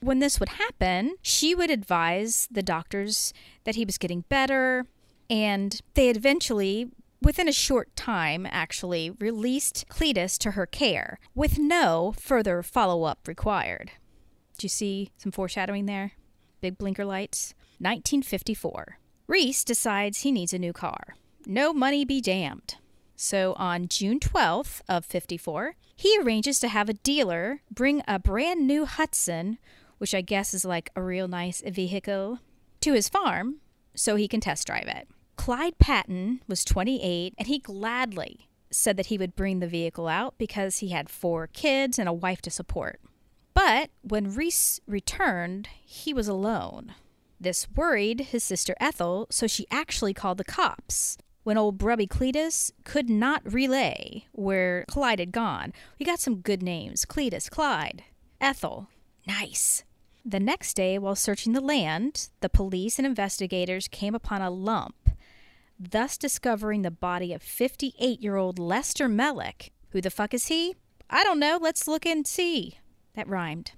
When 0.00 0.18
this 0.18 0.38
would 0.38 0.50
happen, 0.50 1.14
she 1.22 1.54
would 1.54 1.70
advise 1.70 2.46
the 2.50 2.62
doctors 2.62 3.32
that 3.64 3.74
he 3.74 3.84
was 3.84 3.98
getting 3.98 4.24
better, 4.28 4.86
and 5.30 5.80
they 5.94 6.08
eventually, 6.08 6.90
within 7.22 7.48
a 7.48 7.52
short 7.52 7.94
time, 7.96 8.46
actually 8.50 9.10
released 9.10 9.86
Cletus 9.88 10.38
to 10.38 10.52
her 10.52 10.66
care 10.66 11.18
with 11.34 11.58
no 11.58 12.14
further 12.18 12.62
follow 12.62 13.04
up 13.04 13.26
required. 13.26 13.92
Do 14.58 14.64
you 14.64 14.68
see 14.68 15.10
some 15.16 15.32
foreshadowing 15.32 15.86
there? 15.86 16.12
Big 16.60 16.78
blinker 16.78 17.04
lights. 17.04 17.54
1954. 17.78 18.98
Reese 19.28 19.62
decides 19.62 20.20
he 20.20 20.32
needs 20.32 20.52
a 20.52 20.58
new 20.58 20.72
car. 20.72 21.14
No 21.46 21.72
money 21.72 22.04
be 22.04 22.20
damned. 22.20 22.76
So 23.14 23.54
on 23.56 23.88
June 23.88 24.18
12th 24.18 24.80
of 24.88 25.04
54, 25.04 25.74
he 25.94 26.18
arranges 26.18 26.60
to 26.60 26.68
have 26.68 26.88
a 26.88 26.94
dealer 26.94 27.62
bring 27.70 28.02
a 28.08 28.18
brand 28.18 28.66
new 28.66 28.84
Hudson, 28.84 29.58
which 29.98 30.14
I 30.14 30.20
guess 30.20 30.54
is 30.54 30.64
like 30.64 30.90
a 30.96 31.02
real 31.02 31.28
nice 31.28 31.60
vehicle, 31.60 32.38
to 32.80 32.92
his 32.92 33.08
farm 33.08 33.56
so 33.94 34.16
he 34.16 34.28
can 34.28 34.40
test 34.40 34.66
drive 34.66 34.86
it. 34.86 35.08
Clyde 35.38 35.78
Patton 35.78 36.42
was 36.46 36.64
28 36.64 37.32
and 37.38 37.48
he 37.48 37.58
gladly 37.58 38.48
said 38.70 38.98
that 38.98 39.06
he 39.06 39.16
would 39.16 39.34
bring 39.36 39.60
the 39.60 39.68
vehicle 39.68 40.06
out 40.06 40.34
because 40.36 40.78
he 40.78 40.88
had 40.88 41.08
four 41.08 41.46
kids 41.46 41.98
and 41.98 42.06
a 42.06 42.12
wife 42.12 42.42
to 42.42 42.50
support. 42.50 43.00
But 43.54 43.88
when 44.02 44.34
Reese 44.34 44.80
returned, 44.86 45.68
he 45.80 46.12
was 46.12 46.28
alone. 46.28 46.92
This 47.40 47.66
worried 47.74 48.20
his 48.20 48.44
sister 48.44 48.74
Ethel, 48.78 49.26
so 49.30 49.46
she 49.46 49.64
actually 49.70 50.12
called 50.12 50.38
the 50.38 50.44
cops. 50.44 51.16
When 51.44 51.56
old 51.56 51.78
Brubby 51.78 52.08
Cletus 52.08 52.72
could 52.84 53.08
not 53.08 53.40
relay 53.50 54.26
where 54.32 54.84
Clyde 54.88 55.20
had 55.20 55.32
gone, 55.32 55.72
we 55.98 56.04
got 56.04 56.18
some 56.18 56.40
good 56.40 56.62
names 56.62 57.06
Cletus, 57.06 57.48
Clyde, 57.48 58.02
Ethel. 58.40 58.88
Nice. 59.26 59.84
The 60.26 60.40
next 60.40 60.74
day, 60.74 60.98
while 60.98 61.16
searching 61.16 61.54
the 61.54 61.62
land, 61.62 62.28
the 62.40 62.50
police 62.50 62.98
and 62.98 63.06
investigators 63.06 63.88
came 63.88 64.14
upon 64.14 64.42
a 64.42 64.50
lump, 64.50 64.94
thus 65.78 66.18
discovering 66.18 66.82
the 66.82 66.90
body 66.90 67.32
of 67.32 67.42
58 67.42 68.20
year 68.20 68.36
old 68.36 68.58
Lester 68.58 69.08
Mellick. 69.08 69.70
Who 69.90 70.00
the 70.00 70.10
fuck 70.10 70.34
is 70.34 70.48
he? 70.48 70.74
I 71.10 71.24
don't 71.24 71.38
know. 71.38 71.58
Let's 71.60 71.88
look 71.88 72.04
and 72.04 72.26
see. 72.26 72.78
That 73.14 73.28
rhymed. 73.28 73.72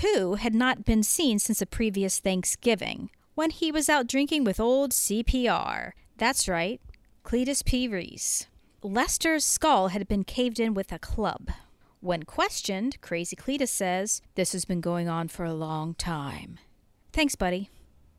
Who 0.00 0.34
had 0.36 0.54
not 0.54 0.84
been 0.84 1.02
seen 1.02 1.38
since 1.38 1.58
the 1.58 1.66
previous 1.66 2.18
Thanksgiving, 2.18 3.10
when 3.34 3.50
he 3.50 3.70
was 3.70 3.88
out 3.88 4.06
drinking 4.06 4.44
with 4.44 4.60
old 4.60 4.92
CPR. 4.92 5.92
That's 6.16 6.48
right, 6.48 6.80
Cletus 7.24 7.64
P. 7.64 7.88
Reese. 7.88 8.46
Lester's 8.82 9.44
skull 9.44 9.88
had 9.88 10.08
been 10.08 10.24
caved 10.24 10.58
in 10.58 10.74
with 10.74 10.92
a 10.92 10.98
club. 10.98 11.50
When 12.00 12.24
questioned, 12.24 13.00
Crazy 13.00 13.36
Cletus 13.36 13.68
says, 13.68 14.22
This 14.34 14.52
has 14.52 14.64
been 14.64 14.80
going 14.80 15.08
on 15.08 15.28
for 15.28 15.44
a 15.44 15.54
long 15.54 15.94
time. 15.94 16.58
Thanks, 17.12 17.36
buddy. 17.36 17.70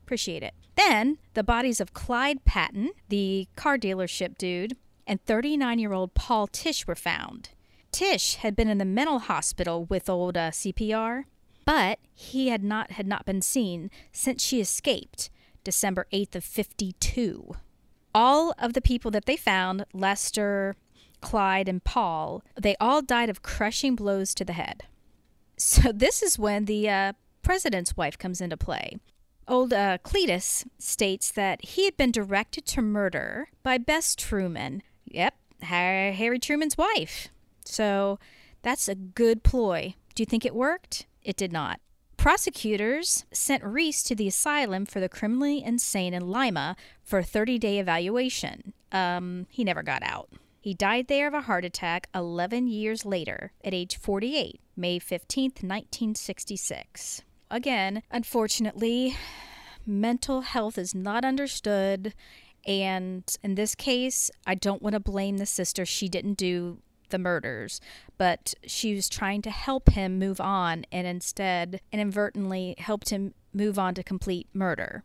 Appreciate 0.04 0.42
it. 0.42 0.52
Then, 0.74 1.16
the 1.32 1.42
bodies 1.42 1.80
of 1.80 1.94
Clyde 1.94 2.44
Patton, 2.44 2.90
the 3.08 3.48
car 3.56 3.78
dealership 3.78 4.36
dude, 4.36 4.76
and 5.06 5.24
39 5.24 5.78
year 5.78 5.94
old 5.94 6.12
Paul 6.12 6.46
Tish 6.46 6.86
were 6.86 6.94
found. 6.94 7.48
Tish 7.90 8.34
had 8.36 8.54
been 8.54 8.68
in 8.68 8.76
the 8.76 8.84
mental 8.84 9.20
hospital 9.20 9.86
with 9.86 10.10
old 10.10 10.36
uh, 10.36 10.50
CPR, 10.50 11.24
but 11.64 12.00
he 12.12 12.48
had 12.48 12.62
not 12.62 12.92
had 12.92 13.06
not 13.06 13.24
been 13.24 13.40
seen 13.40 13.90
since 14.12 14.44
she 14.44 14.60
escaped 14.60 15.30
December 15.62 16.06
8th 16.12 16.34
of 16.34 16.44
52. 16.44 17.56
All 18.14 18.54
of 18.58 18.74
the 18.74 18.82
people 18.82 19.10
that 19.12 19.24
they 19.24 19.36
found, 19.36 19.86
Lester, 19.94 20.76
Clyde, 21.22 21.68
and 21.68 21.82
Paul, 21.82 22.42
they 22.60 22.76
all 22.78 23.00
died 23.00 23.30
of 23.30 23.42
crushing 23.42 23.96
blows 23.96 24.34
to 24.34 24.44
the 24.44 24.52
head. 24.52 24.82
So 25.56 25.92
this 25.92 26.22
is 26.22 26.38
when 26.38 26.66
the 26.66 26.90
uh, 26.90 27.12
president's 27.40 27.96
wife 27.96 28.18
comes 28.18 28.40
into 28.40 28.56
play. 28.56 28.98
Old 29.46 29.72
uh, 29.72 29.98
Cletus 29.98 30.64
states 30.78 31.30
that 31.32 31.64
he 31.64 31.84
had 31.84 31.96
been 31.96 32.10
directed 32.10 32.64
to 32.66 32.82
murder 32.82 33.48
by 33.62 33.78
Bess 33.78 34.14
Truman. 34.14 34.82
Yep, 35.06 35.34
Harry 35.62 36.38
Truman's 36.38 36.78
wife. 36.78 37.28
So 37.64 38.18
that's 38.62 38.88
a 38.88 38.94
good 38.94 39.42
ploy. 39.42 39.94
Do 40.14 40.22
you 40.22 40.26
think 40.26 40.46
it 40.46 40.54
worked? 40.54 41.06
It 41.22 41.36
did 41.36 41.52
not. 41.52 41.80
Prosecutors 42.16 43.26
sent 43.32 43.62
Reese 43.62 44.02
to 44.04 44.14
the 44.14 44.28
asylum 44.28 44.86
for 44.86 44.98
the 44.98 45.10
criminally 45.10 45.62
insane 45.62 46.14
in 46.14 46.28
Lima 46.28 46.74
for 47.02 47.18
a 47.18 47.24
30 47.24 47.58
day 47.58 47.78
evaluation. 47.78 48.72
Um, 48.92 49.46
he 49.50 49.62
never 49.62 49.82
got 49.82 50.02
out. 50.02 50.30
He 50.58 50.72
died 50.72 51.08
there 51.08 51.28
of 51.28 51.34
a 51.34 51.42
heart 51.42 51.66
attack 51.66 52.08
11 52.14 52.68
years 52.68 53.04
later 53.04 53.52
at 53.62 53.74
age 53.74 53.98
48, 53.98 54.60
May 54.74 54.98
15, 54.98 55.44
1966. 55.60 57.20
Again, 57.50 58.02
unfortunately, 58.10 59.16
mental 59.86 60.42
health 60.42 60.78
is 60.78 60.94
not 60.94 61.24
understood. 61.24 62.14
And 62.66 63.24
in 63.42 63.54
this 63.54 63.74
case, 63.74 64.30
I 64.46 64.54
don't 64.54 64.82
want 64.82 64.94
to 64.94 65.00
blame 65.00 65.36
the 65.36 65.46
sister. 65.46 65.84
She 65.84 66.08
didn't 66.08 66.34
do 66.34 66.78
the 67.10 67.18
murders, 67.18 67.80
but 68.18 68.54
she 68.66 68.94
was 68.94 69.08
trying 69.08 69.42
to 69.42 69.50
help 69.50 69.90
him 69.90 70.18
move 70.18 70.40
on 70.40 70.84
and 70.90 71.06
instead 71.06 71.80
inadvertently 71.92 72.74
helped 72.78 73.10
him 73.10 73.34
move 73.52 73.78
on 73.78 73.94
to 73.94 74.02
complete 74.02 74.48
murder. 74.52 75.04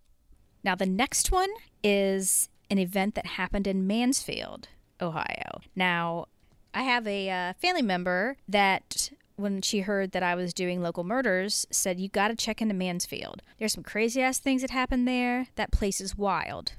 Now, 0.64 0.76
the 0.76 0.86
next 0.86 1.32
one 1.32 1.50
is 1.84 2.50
an 2.70 2.80
event 2.80 3.16
that 3.16 3.26
happened 3.26 3.68
in 3.68 3.88
Mansfield, 3.88 4.70
Ohio. 5.02 5.62
Now, 5.76 6.26
I 6.74 6.84
have 6.84 7.08
a 7.08 7.30
uh, 7.30 7.54
family 7.54 7.82
member 7.82 8.38
that 8.48 9.12
when 9.40 9.62
she 9.62 9.82
heard 9.82 10.12
that 10.12 10.24
I 10.24 10.36
was 10.36 10.54
doing 10.54 10.82
local 10.82 11.04
murders, 11.04 11.66
said, 11.72 12.00
You 12.00 12.10
got 12.10 12.28
to 12.28 12.36
check 12.36 12.62
into 12.62 12.74
Mansfield. 12.74 13.42
There's 13.58 13.74
some 13.74 13.84
crazy 13.84 14.22
ass 14.22 14.40
things 14.40 14.62
that 14.62 14.72
happen 14.72 15.06
there. 15.06 15.48
That 15.56 15.72
place 15.72 16.02
is 16.02 16.18
wild. 16.18 16.74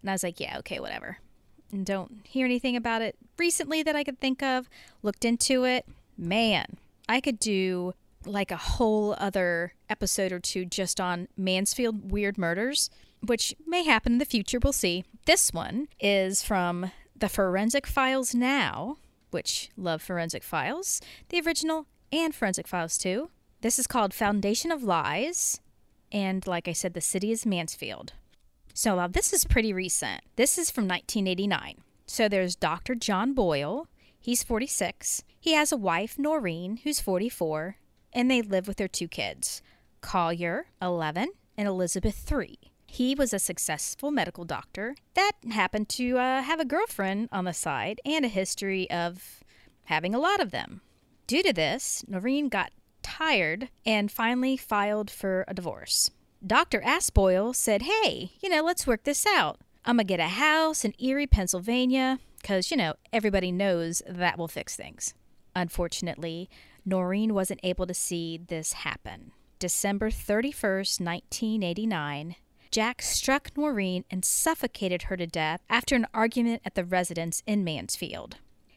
And 0.00 0.10
I 0.10 0.14
was 0.14 0.22
like, 0.22 0.40
Yeah, 0.40 0.58
okay, 0.58 0.80
whatever 0.80 1.18
and 1.72 1.86
don't 1.86 2.20
hear 2.24 2.44
anything 2.44 2.76
about 2.76 3.02
it 3.02 3.16
recently 3.38 3.82
that 3.82 3.96
I 3.96 4.04
could 4.04 4.20
think 4.20 4.42
of, 4.42 4.68
looked 5.02 5.24
into 5.24 5.64
it, 5.64 5.86
man, 6.16 6.76
I 7.08 7.20
could 7.20 7.38
do 7.38 7.94
like 8.24 8.50
a 8.50 8.56
whole 8.56 9.14
other 9.18 9.74
episode 9.88 10.32
or 10.32 10.40
two 10.40 10.64
just 10.64 11.00
on 11.00 11.28
Mansfield 11.36 12.10
weird 12.10 12.38
murders, 12.38 12.90
which 13.24 13.54
may 13.66 13.84
happen 13.84 14.12
in 14.12 14.18
the 14.18 14.24
future. 14.24 14.58
We'll 14.62 14.72
see. 14.72 15.04
This 15.26 15.52
one 15.52 15.88
is 16.00 16.42
from 16.42 16.90
the 17.14 17.28
Forensic 17.28 17.86
Files 17.86 18.34
Now, 18.34 18.96
which 19.30 19.70
love 19.76 20.02
Forensic 20.02 20.42
Files, 20.42 21.00
the 21.28 21.40
original 21.40 21.86
and 22.12 22.34
Forensic 22.34 22.66
Files 22.66 22.98
too. 22.98 23.30
This 23.60 23.78
is 23.78 23.86
called 23.86 24.14
Foundation 24.14 24.70
of 24.70 24.82
Lies, 24.82 25.60
and 26.12 26.46
like 26.46 26.68
I 26.68 26.72
said, 26.72 26.94
the 26.94 27.00
city 27.00 27.32
is 27.32 27.46
Mansfield. 27.46 28.12
So 28.74 28.98
uh, 28.98 29.08
this 29.08 29.32
is 29.32 29.44
pretty 29.44 29.72
recent. 29.72 30.22
This 30.36 30.58
is 30.58 30.70
from 30.70 30.84
1989. 30.84 31.76
So 32.06 32.28
there's 32.28 32.54
Dr. 32.54 32.94
John 32.94 33.32
Boyle. 33.32 33.88
He's 34.18 34.42
46. 34.42 35.24
He 35.40 35.52
has 35.52 35.72
a 35.72 35.76
wife, 35.76 36.18
Noreen, 36.18 36.78
who's 36.84 37.00
44, 37.00 37.76
and 38.12 38.30
they 38.30 38.42
live 38.42 38.68
with 38.68 38.76
their 38.76 38.88
two 38.88 39.08
kids 39.08 39.62
Collier, 40.00 40.66
11, 40.80 41.28
and 41.56 41.66
Elizabeth 41.66 42.16
3. 42.16 42.58
He 42.86 43.14
was 43.14 43.32
a 43.32 43.38
successful 43.38 44.10
medical 44.10 44.44
doctor 44.44 44.94
that 45.14 45.32
happened 45.50 45.88
to 45.90 46.18
uh, 46.18 46.42
have 46.42 46.60
a 46.60 46.64
girlfriend 46.64 47.28
on 47.32 47.44
the 47.44 47.52
side 47.52 48.00
and 48.04 48.24
a 48.24 48.28
history 48.28 48.88
of 48.90 49.42
having 49.84 50.14
a 50.14 50.18
lot 50.18 50.40
of 50.40 50.50
them. 50.50 50.80
Due 51.26 51.42
to 51.42 51.52
this, 51.52 52.04
Noreen 52.06 52.48
got 52.48 52.70
tired 53.02 53.68
and 53.84 54.12
finally 54.12 54.56
filed 54.56 55.10
for 55.10 55.44
a 55.48 55.54
divorce. 55.54 56.10
Dr. 56.46 56.80
Asboyle 56.80 57.54
said, 57.54 57.82
Hey, 57.82 58.32
you 58.40 58.48
know, 58.48 58.62
let's 58.62 58.86
work 58.86 59.02
this 59.04 59.26
out. 59.26 59.58
I'm 59.84 59.96
going 59.96 60.06
to 60.06 60.12
get 60.12 60.20
a 60.20 60.28
house 60.28 60.84
in 60.84 60.94
Erie, 60.98 61.26
Pennsylvania, 61.26 62.18
because, 62.40 62.70
you 62.70 62.76
know, 62.76 62.94
everybody 63.12 63.50
knows 63.50 64.02
that 64.08 64.38
will 64.38 64.48
fix 64.48 64.76
things. 64.76 65.14
Unfortunately, 65.54 66.48
Noreen 66.84 67.34
wasn't 67.34 67.60
able 67.62 67.86
to 67.86 67.94
see 67.94 68.38
this 68.38 68.72
happen. 68.72 69.32
December 69.58 70.10
31st, 70.10 71.00
1989, 71.00 72.36
Jack 72.70 73.02
struck 73.02 73.50
Noreen 73.56 74.04
and 74.10 74.24
suffocated 74.24 75.02
her 75.02 75.16
to 75.16 75.26
death 75.26 75.60
after 75.68 75.96
an 75.96 76.06
argument 76.12 76.62
at 76.64 76.74
the 76.74 76.84
residence 76.84 77.42
in 77.46 77.64
Mansfield. 77.64 78.36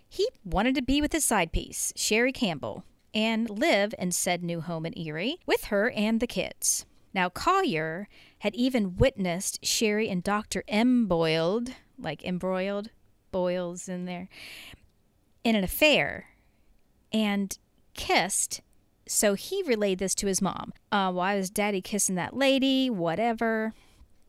He 0.09 0.27
wanted 0.43 0.73
to 0.75 0.81
be 0.81 1.01
with 1.01 1.13
his 1.13 1.23
side 1.23 1.51
piece, 1.51 1.93
Sherry 1.95 2.31
Campbell, 2.31 2.83
and 3.13 3.49
live 3.49 3.93
in 3.99 4.11
said 4.11 4.43
new 4.43 4.59
home 4.59 4.85
in 4.85 4.97
Erie 4.97 5.37
with 5.45 5.65
her 5.65 5.91
and 5.91 6.19
the 6.19 6.27
kids. 6.27 6.85
Now, 7.13 7.29
Collier 7.29 8.07
had 8.39 8.55
even 8.55 8.97
witnessed 8.97 9.63
Sherry 9.63 10.09
and 10.09 10.23
Dr. 10.23 10.63
M. 10.67 11.05
Boiled, 11.05 11.75
like 11.97 12.23
embroiled, 12.23 12.89
boils 13.31 13.87
in 13.87 14.05
there, 14.05 14.29
in 15.43 15.55
an 15.55 15.63
affair 15.63 16.29
and 17.11 17.57
kissed. 17.93 18.61
So 19.07 19.33
he 19.33 19.63
relayed 19.63 19.99
this 19.99 20.15
to 20.15 20.27
his 20.27 20.41
mom. 20.41 20.73
Uh, 20.91 21.11
why 21.11 21.35
was 21.35 21.49
daddy 21.49 21.81
kissing 21.81 22.15
that 22.15 22.35
lady? 22.35 22.89
Whatever. 22.89 23.73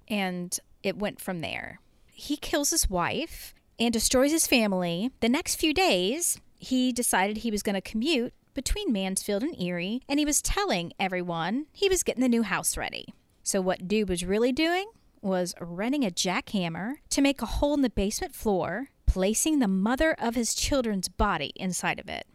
And 0.09 0.59
it 0.83 0.97
went 0.99 1.21
from 1.21 1.41
there. 1.41 1.81
He 2.13 2.37
kills 2.37 2.71
his 2.71 2.89
wife 2.89 3.55
and 3.81 3.93
destroys 3.93 4.31
his 4.31 4.47
family. 4.47 5.11
The 5.21 5.29
next 5.29 5.57
few 5.57 5.73
days, 5.73 6.39
he 6.59 6.93
decided 6.93 7.39
he 7.39 7.51
was 7.51 7.63
going 7.63 7.75
to 7.75 7.81
commute 7.81 8.35
between 8.53 8.93
Mansfield 8.93 9.43
and 9.43 9.61
Erie, 9.61 10.03
and 10.09 10.19
he 10.19 10.27
was 10.27 10.43
telling 10.43 10.93
everyone 11.01 11.67
he 11.73 11.89
was 11.89 12.03
getting 12.03 12.21
the 12.21 12.29
new 12.29 12.43
house 12.43 12.77
ready. 12.77 13.15
So, 13.43 13.61
what 13.61 13.89
Dude 13.89 14.09
was 14.09 14.25
really 14.25 14.53
doing 14.53 14.91
was 15.23 15.55
renting 15.61 16.05
a 16.05 16.11
jackhammer 16.11 16.97
to 17.09 17.23
make 17.23 17.41
a 17.41 17.47
hole 17.47 17.75
in 17.75 17.83
the 17.83 17.91
basement 17.91 18.35
floor, 18.35 18.89
placing 19.07 19.59
the 19.59 19.69
mother 19.69 20.15
of 20.19 20.35
his 20.35 20.55
children's 20.55 21.09
body 21.09 21.53
inside 21.57 21.99
of 21.99 22.09
it. 22.09 22.27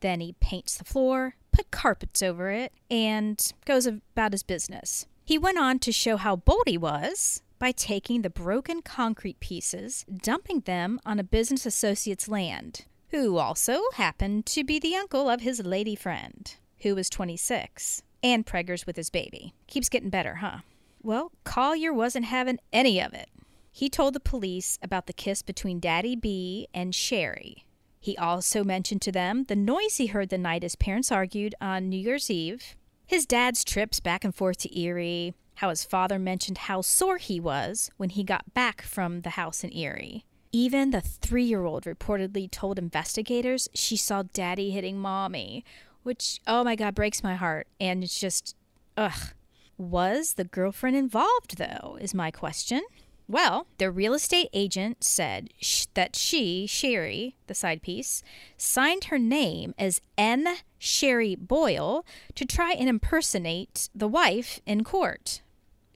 Then 0.00 0.20
he 0.20 0.34
paints 0.40 0.76
the 0.76 0.84
floor, 0.84 1.36
put 1.52 1.70
carpets 1.70 2.22
over 2.22 2.50
it, 2.50 2.72
and 2.90 3.52
goes 3.64 3.86
about 3.86 4.32
his 4.32 4.42
business. 4.42 5.06
He 5.24 5.38
went 5.38 5.58
on 5.58 5.78
to 5.80 5.92
show 5.92 6.16
how 6.16 6.36
bold 6.36 6.64
he 6.66 6.78
was 6.78 7.42
by 7.60 7.70
taking 7.70 8.22
the 8.22 8.30
broken 8.30 8.82
concrete 8.82 9.38
pieces, 9.38 10.04
dumping 10.22 10.60
them 10.60 10.98
on 11.06 11.20
a 11.20 11.24
business 11.24 11.66
associate's 11.66 12.26
land 12.26 12.86
who 13.10 13.36
also 13.36 13.82
happened 13.94 14.46
to 14.46 14.64
be 14.64 14.78
the 14.78 14.96
uncle 14.96 15.28
of 15.28 15.42
his 15.42 15.64
lady 15.64 15.94
friend, 15.94 16.54
who 16.82 16.94
was 16.94 17.10
26, 17.10 18.02
and 18.22 18.46
preggers 18.46 18.86
with 18.86 18.96
his 18.96 19.10
baby. 19.10 19.52
Keeps 19.66 19.88
getting 19.88 20.10
better, 20.10 20.36
huh? 20.36 20.58
Well, 21.02 21.32
Collier 21.44 21.92
wasn't 21.92 22.26
having 22.26 22.58
any 22.72 23.00
of 23.00 23.12
it. 23.12 23.28
He 23.72 23.88
told 23.88 24.14
the 24.14 24.20
police 24.20 24.78
about 24.82 25.06
the 25.06 25.12
kiss 25.12 25.42
between 25.42 25.80
Daddy 25.80 26.16
B 26.16 26.68
and 26.72 26.94
Sherry. 26.94 27.64
He 27.98 28.16
also 28.16 28.64
mentioned 28.64 29.02
to 29.02 29.12
them 29.12 29.44
the 29.44 29.56
noise 29.56 29.96
he 29.96 30.06
heard 30.06 30.30
the 30.30 30.38
night 30.38 30.62
his 30.62 30.76
parents 30.76 31.12
argued 31.12 31.54
on 31.60 31.88
New 31.88 31.98
Year's 31.98 32.30
Eve, 32.30 32.76
his 33.06 33.26
dad's 33.26 33.64
trips 33.64 34.00
back 34.00 34.24
and 34.24 34.34
forth 34.34 34.58
to 34.58 34.78
Erie, 34.78 35.34
how 35.60 35.68
his 35.68 35.84
father 35.84 36.18
mentioned 36.18 36.56
how 36.56 36.80
sore 36.80 37.18
he 37.18 37.38
was 37.38 37.90
when 37.98 38.08
he 38.08 38.24
got 38.24 38.54
back 38.54 38.80
from 38.80 39.20
the 39.20 39.30
house 39.30 39.62
in 39.62 39.70
Erie, 39.76 40.24
even 40.52 40.88
the 40.88 41.02
three 41.02 41.44
year 41.44 41.66
old 41.66 41.84
reportedly 41.84 42.50
told 42.50 42.78
investigators 42.78 43.68
she 43.74 43.94
saw 43.94 44.22
daddy 44.32 44.70
hitting 44.70 44.98
mommy, 44.98 45.62
which, 46.02 46.40
oh 46.46 46.64
my 46.64 46.74
God, 46.76 46.94
breaks 46.94 47.22
my 47.22 47.34
heart. 47.34 47.66
And 47.78 48.02
it's 48.02 48.18
just, 48.18 48.56
ugh. 48.96 49.34
Was 49.76 50.34
the 50.34 50.44
girlfriend 50.44 50.96
involved, 50.96 51.58
though, 51.58 51.98
is 52.00 52.14
my 52.14 52.30
question. 52.30 52.80
Well, 53.28 53.66
the 53.76 53.90
real 53.90 54.14
estate 54.14 54.48
agent 54.54 55.04
said 55.04 55.50
sh- 55.60 55.86
that 55.92 56.16
she, 56.16 56.66
Sherry, 56.66 57.36
the 57.48 57.54
side 57.54 57.82
piece, 57.82 58.22
signed 58.56 59.04
her 59.04 59.18
name 59.18 59.74
as 59.78 60.00
N. 60.16 60.56
Sherry 60.78 61.34
Boyle 61.34 62.06
to 62.34 62.46
try 62.46 62.72
and 62.72 62.88
impersonate 62.88 63.90
the 63.94 64.08
wife 64.08 64.60
in 64.64 64.84
court. 64.84 65.42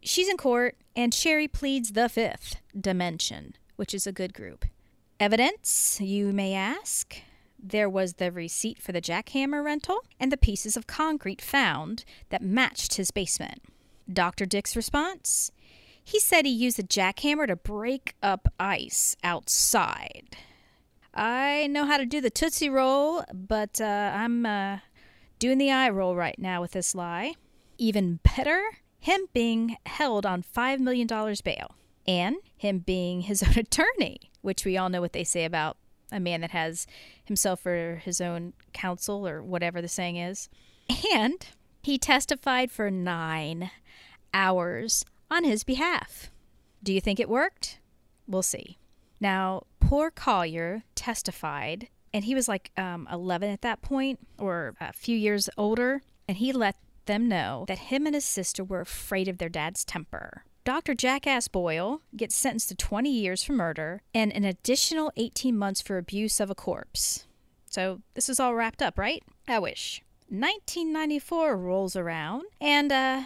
She's 0.04 0.28
in 0.28 0.36
court, 0.36 0.76
and 0.94 1.12
Sherry 1.12 1.48
pleads 1.48 1.92
the 1.92 2.08
fifth 2.08 2.56
dimension 2.78 3.54
which 3.76 3.94
is 3.94 4.06
a 4.06 4.12
good 4.12 4.34
group. 4.34 4.64
Evidence, 5.18 5.98
you 6.00 6.32
may 6.32 6.54
ask? 6.54 7.16
There 7.58 7.88
was 7.88 8.14
the 8.14 8.30
receipt 8.30 8.80
for 8.82 8.92
the 8.92 9.00
jackhammer 9.00 9.64
rental 9.64 10.00
and 10.20 10.30
the 10.30 10.36
pieces 10.36 10.76
of 10.76 10.86
concrete 10.86 11.40
found 11.40 12.04
that 12.28 12.42
matched 12.42 12.94
his 12.94 13.10
basement. 13.10 13.62
Dr. 14.12 14.44
Dick's 14.44 14.76
response? 14.76 15.50
He 16.02 16.20
said 16.20 16.44
he 16.44 16.52
used 16.52 16.76
the 16.76 16.82
jackhammer 16.82 17.46
to 17.46 17.56
break 17.56 18.14
up 18.22 18.52
ice 18.60 19.16
outside. 19.24 20.36
I 21.14 21.68
know 21.68 21.86
how 21.86 21.96
to 21.96 22.04
do 22.04 22.20
the 22.20 22.28
Tootsie 22.28 22.68
Roll, 22.68 23.24
but 23.32 23.80
uh, 23.80 24.12
I'm 24.14 24.44
uh, 24.44 24.78
doing 25.38 25.58
the 25.58 25.70
eye 25.72 25.88
roll 25.88 26.14
right 26.14 26.38
now 26.38 26.60
with 26.60 26.72
this 26.72 26.94
lie. 26.94 27.34
Even 27.78 28.20
better, 28.22 28.62
him 29.04 29.20
being 29.34 29.76
held 29.84 30.24
on 30.24 30.42
$5 30.42 30.78
million 30.78 31.06
bail 31.06 31.74
and 32.08 32.36
him 32.56 32.78
being 32.78 33.20
his 33.20 33.42
own 33.42 33.52
attorney, 33.58 34.30
which 34.40 34.64
we 34.64 34.78
all 34.78 34.88
know 34.88 35.02
what 35.02 35.12
they 35.12 35.24
say 35.24 35.44
about 35.44 35.76
a 36.10 36.18
man 36.18 36.40
that 36.40 36.52
has 36.52 36.86
himself 37.22 37.66
or 37.66 38.00
his 38.02 38.22
own 38.22 38.54
counsel 38.72 39.28
or 39.28 39.42
whatever 39.42 39.82
the 39.82 39.88
saying 39.88 40.16
is. 40.16 40.48
And 41.14 41.46
he 41.82 41.98
testified 41.98 42.70
for 42.70 42.90
nine 42.90 43.70
hours 44.32 45.04
on 45.30 45.44
his 45.44 45.64
behalf. 45.64 46.30
Do 46.82 46.90
you 46.90 47.00
think 47.02 47.20
it 47.20 47.28
worked? 47.28 47.80
We'll 48.26 48.42
see. 48.42 48.78
Now, 49.20 49.64
poor 49.80 50.10
Collier 50.10 50.82
testified, 50.94 51.88
and 52.14 52.24
he 52.24 52.34
was 52.34 52.48
like 52.48 52.70
um, 52.78 53.06
11 53.12 53.50
at 53.50 53.60
that 53.60 53.82
point, 53.82 54.18
or 54.38 54.74
a 54.80 54.94
few 54.94 55.16
years 55.16 55.50
older, 55.58 56.00
and 56.26 56.38
he 56.38 56.54
let 56.54 56.76
them 57.06 57.28
know 57.28 57.64
that 57.68 57.90
him 57.90 58.06
and 58.06 58.14
his 58.14 58.24
sister 58.24 58.64
were 58.64 58.80
afraid 58.80 59.28
of 59.28 59.38
their 59.38 59.48
dad's 59.48 59.84
temper. 59.84 60.44
Dr. 60.64 60.94
Jackass 60.94 61.48
Boyle 61.48 62.00
gets 62.16 62.34
sentenced 62.34 62.70
to 62.70 62.74
20 62.74 63.10
years 63.10 63.44
for 63.44 63.52
murder 63.52 64.00
and 64.14 64.32
an 64.32 64.44
additional 64.44 65.12
18 65.16 65.56
months 65.56 65.82
for 65.82 65.98
abuse 65.98 66.40
of 66.40 66.50
a 66.50 66.54
corpse. 66.54 67.26
So 67.68 68.00
this 68.14 68.28
is 68.28 68.40
all 68.40 68.54
wrapped 68.54 68.80
up, 68.80 68.98
right? 68.98 69.22
I 69.46 69.58
wish. 69.58 70.02
1994 70.28 71.56
rolls 71.56 71.96
around, 71.96 72.44
and 72.60 72.90
uh, 72.90 73.22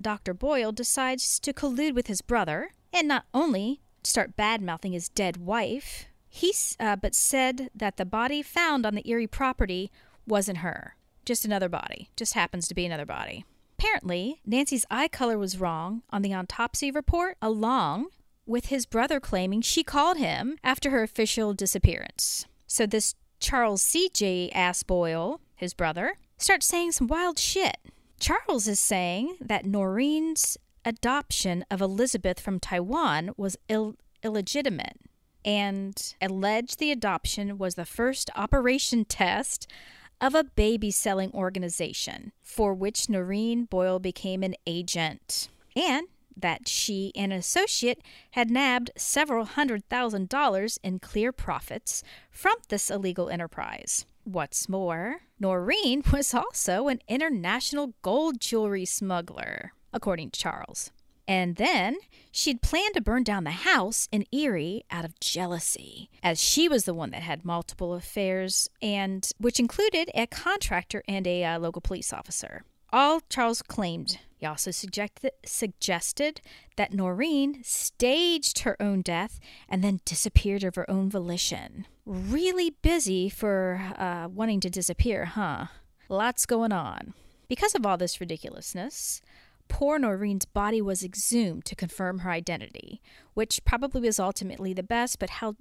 Dr. 0.00 0.32
Boyle 0.32 0.72
decides 0.72 1.38
to 1.40 1.52
collude 1.52 1.94
with 1.94 2.06
his 2.06 2.22
brother 2.22 2.70
and 2.92 3.06
not 3.06 3.26
only 3.34 3.80
start 4.02 4.36
bad 4.36 4.62
mouthing 4.62 4.92
his 4.92 5.08
dead 5.08 5.36
wife, 5.36 6.06
he 6.28 6.54
uh, 6.80 6.96
but 6.96 7.14
said 7.14 7.70
that 7.74 7.96
the 7.96 8.04
body 8.04 8.42
found 8.42 8.86
on 8.86 8.94
the 8.94 9.08
Erie 9.08 9.26
property 9.26 9.90
wasn't 10.26 10.58
her, 10.58 10.94
just 11.28 11.44
another 11.44 11.68
body, 11.68 12.08
just 12.16 12.34
happens 12.34 12.66
to 12.66 12.74
be 12.74 12.86
another 12.86 13.06
body. 13.06 13.44
Apparently, 13.78 14.40
Nancy's 14.44 14.86
eye 14.90 15.06
color 15.06 15.38
was 15.38 15.60
wrong 15.60 16.02
on 16.10 16.22
the 16.22 16.34
autopsy 16.34 16.90
report, 16.90 17.36
along 17.40 18.06
with 18.46 18.66
his 18.66 18.86
brother 18.86 19.20
claiming 19.20 19.60
she 19.60 19.84
called 19.84 20.16
him 20.16 20.58
after 20.64 20.90
her 20.90 21.02
official 21.02 21.52
disappearance. 21.52 22.46
So 22.66 22.86
this 22.86 23.14
Charles 23.38 23.82
C.J. 23.82 24.50
Asboyle, 24.54 25.38
his 25.54 25.74
brother, 25.74 26.14
starts 26.38 26.66
saying 26.66 26.92
some 26.92 27.06
wild 27.06 27.38
shit. 27.38 27.76
Charles 28.18 28.66
is 28.66 28.80
saying 28.80 29.36
that 29.40 29.66
Noreen's 29.66 30.56
adoption 30.84 31.64
of 31.70 31.80
Elizabeth 31.80 32.40
from 32.40 32.58
Taiwan 32.58 33.30
was 33.36 33.56
Ill- 33.68 33.96
illegitimate 34.24 34.98
and 35.44 36.14
alleged 36.20 36.78
the 36.78 36.90
adoption 36.90 37.58
was 37.58 37.74
the 37.74 37.84
first 37.84 38.30
operation 38.34 39.04
test 39.04 39.70
of 40.20 40.34
a 40.34 40.44
baby 40.44 40.90
selling 40.90 41.30
organization 41.32 42.32
for 42.42 42.74
which 42.74 43.08
Noreen 43.08 43.64
Boyle 43.64 43.98
became 43.98 44.42
an 44.42 44.54
agent, 44.66 45.48
and 45.76 46.08
that 46.36 46.68
she 46.68 47.12
and 47.16 47.32
an 47.32 47.38
associate 47.38 48.00
had 48.32 48.50
nabbed 48.50 48.90
several 48.96 49.44
hundred 49.44 49.88
thousand 49.88 50.28
dollars 50.28 50.78
in 50.82 50.98
clear 50.98 51.32
profits 51.32 52.02
from 52.30 52.54
this 52.68 52.90
illegal 52.90 53.28
enterprise. 53.28 54.06
What's 54.24 54.68
more, 54.68 55.22
Noreen 55.40 56.02
was 56.12 56.34
also 56.34 56.88
an 56.88 57.00
international 57.08 57.94
gold 58.02 58.40
jewelry 58.40 58.84
smuggler, 58.84 59.72
according 59.92 60.30
to 60.30 60.40
Charles. 60.40 60.90
And 61.28 61.56
then 61.56 61.98
she'd 62.32 62.62
planned 62.62 62.94
to 62.94 63.02
burn 63.02 63.22
down 63.22 63.44
the 63.44 63.50
house 63.50 64.08
in 64.10 64.24
Erie 64.32 64.84
out 64.90 65.04
of 65.04 65.20
jealousy, 65.20 66.08
as 66.22 66.42
she 66.42 66.68
was 66.70 66.84
the 66.84 66.94
one 66.94 67.10
that 67.10 67.22
had 67.22 67.44
multiple 67.44 67.92
affairs, 67.92 68.70
and 68.80 69.30
which 69.38 69.60
included 69.60 70.10
a 70.14 70.26
contractor 70.26 71.04
and 71.06 71.26
a 71.26 71.44
uh, 71.44 71.58
local 71.58 71.82
police 71.82 72.14
officer. 72.14 72.64
all 72.92 73.20
Charles 73.28 73.60
claimed. 73.60 74.18
He 74.38 74.46
also 74.46 74.70
suggested, 74.70 75.32
suggested 75.44 76.40
that 76.76 76.94
Noreen 76.94 77.62
staged 77.62 78.60
her 78.60 78.80
own 78.80 79.02
death 79.02 79.38
and 79.68 79.84
then 79.84 80.00
disappeared 80.06 80.64
of 80.64 80.76
her 80.76 80.88
own 80.90 81.10
volition. 81.10 81.86
Really 82.06 82.70
busy 82.70 83.28
for 83.28 83.82
uh, 83.98 84.28
wanting 84.28 84.60
to 84.60 84.70
disappear, 84.70 85.26
huh? 85.26 85.66
Lots 86.08 86.46
going 86.46 86.72
on. 86.72 87.12
Because 87.48 87.74
of 87.74 87.84
all 87.84 87.96
this 87.96 88.20
ridiculousness, 88.20 89.20
poor 89.68 89.98
Noreen's 89.98 90.44
body 90.44 90.82
was 90.82 91.04
exhumed 91.04 91.64
to 91.66 91.76
confirm 91.76 92.20
her 92.20 92.30
identity, 92.30 93.00
which 93.34 93.64
probably 93.64 94.00
was 94.02 94.18
ultimately 94.18 94.72
the 94.72 94.82
best, 94.82 95.18
but 95.18 95.30
how 95.30 95.56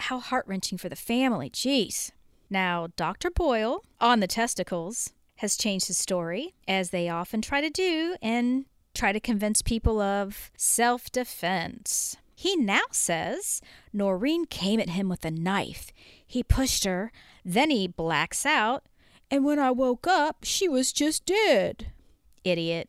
how 0.00 0.20
heart-wrenching 0.20 0.78
for 0.78 0.88
the 0.88 0.96
family. 0.96 1.50
Jeez. 1.50 2.12
Now, 2.50 2.88
Dr. 2.96 3.30
Boyle, 3.30 3.82
on 4.00 4.20
the 4.20 4.26
testicles, 4.26 5.12
has 5.36 5.56
changed 5.56 5.88
his 5.88 5.98
story, 5.98 6.54
as 6.66 6.90
they 6.90 7.08
often 7.08 7.42
try 7.42 7.60
to 7.60 7.70
do, 7.70 8.16
and 8.22 8.64
try 8.94 9.12
to 9.12 9.20
convince 9.20 9.62
people 9.62 10.00
of 10.00 10.50
self 10.56 11.10
defense. 11.10 12.16
He 12.34 12.56
now 12.56 12.84
says 12.92 13.60
Noreen 13.92 14.44
came 14.44 14.78
at 14.78 14.90
him 14.90 15.08
with 15.08 15.24
a 15.24 15.30
knife. 15.30 15.90
He 16.24 16.42
pushed 16.42 16.84
her, 16.84 17.10
then 17.44 17.70
he 17.70 17.88
blacks 17.88 18.46
out, 18.46 18.84
and 19.30 19.44
when 19.44 19.58
I 19.58 19.70
woke 19.70 20.06
up, 20.06 20.38
she 20.44 20.68
was 20.68 20.92
just 20.92 21.26
dead. 21.26 21.92
Idiot. 22.44 22.88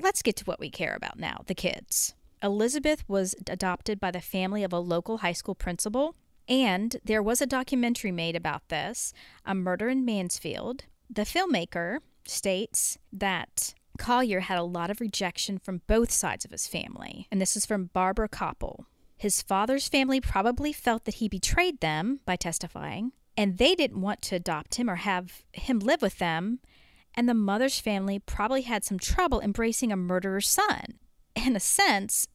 Let's 0.00 0.22
get 0.22 0.36
to 0.36 0.44
what 0.44 0.60
we 0.60 0.70
care 0.70 0.94
about 0.94 1.18
now 1.18 1.42
the 1.46 1.54
kids. 1.54 2.14
Elizabeth 2.40 3.04
was 3.08 3.34
adopted 3.48 3.98
by 3.98 4.12
the 4.12 4.20
family 4.20 4.62
of 4.62 4.72
a 4.72 4.78
local 4.78 5.18
high 5.18 5.32
school 5.32 5.56
principal, 5.56 6.14
and 6.48 6.96
there 7.04 7.22
was 7.22 7.40
a 7.42 7.46
documentary 7.46 8.12
made 8.12 8.36
about 8.36 8.68
this, 8.68 9.12
A 9.44 9.54
Murder 9.54 9.88
in 9.88 10.04
Mansfield. 10.04 10.84
The 11.10 11.22
filmmaker 11.22 11.98
states 12.26 12.96
that 13.12 13.74
Collier 13.98 14.40
had 14.40 14.58
a 14.58 14.62
lot 14.62 14.90
of 14.90 15.00
rejection 15.00 15.58
from 15.58 15.82
both 15.88 16.12
sides 16.12 16.44
of 16.44 16.52
his 16.52 16.68
family, 16.68 17.26
and 17.32 17.40
this 17.40 17.56
is 17.56 17.66
from 17.66 17.90
Barbara 17.92 18.28
Kopple. 18.28 18.84
His 19.16 19.42
father's 19.42 19.88
family 19.88 20.20
probably 20.20 20.72
felt 20.72 21.06
that 21.06 21.14
he 21.14 21.28
betrayed 21.28 21.80
them 21.80 22.20
by 22.24 22.36
testifying, 22.36 23.12
and 23.36 23.58
they 23.58 23.74
didn't 23.74 24.00
want 24.00 24.22
to 24.22 24.36
adopt 24.36 24.76
him 24.76 24.88
or 24.88 24.96
have 24.96 25.42
him 25.52 25.80
live 25.80 26.02
with 26.02 26.18
them. 26.18 26.60
And 27.18 27.28
the 27.28 27.34
mother's 27.34 27.80
family 27.80 28.20
probably 28.20 28.62
had 28.62 28.84
some 28.84 29.00
trouble 29.00 29.40
embracing 29.40 29.90
a 29.90 29.96
murderer's 29.96 30.48
son. 30.48 31.00
In 31.34 31.56
a 31.56 31.60
sense, 31.60 32.28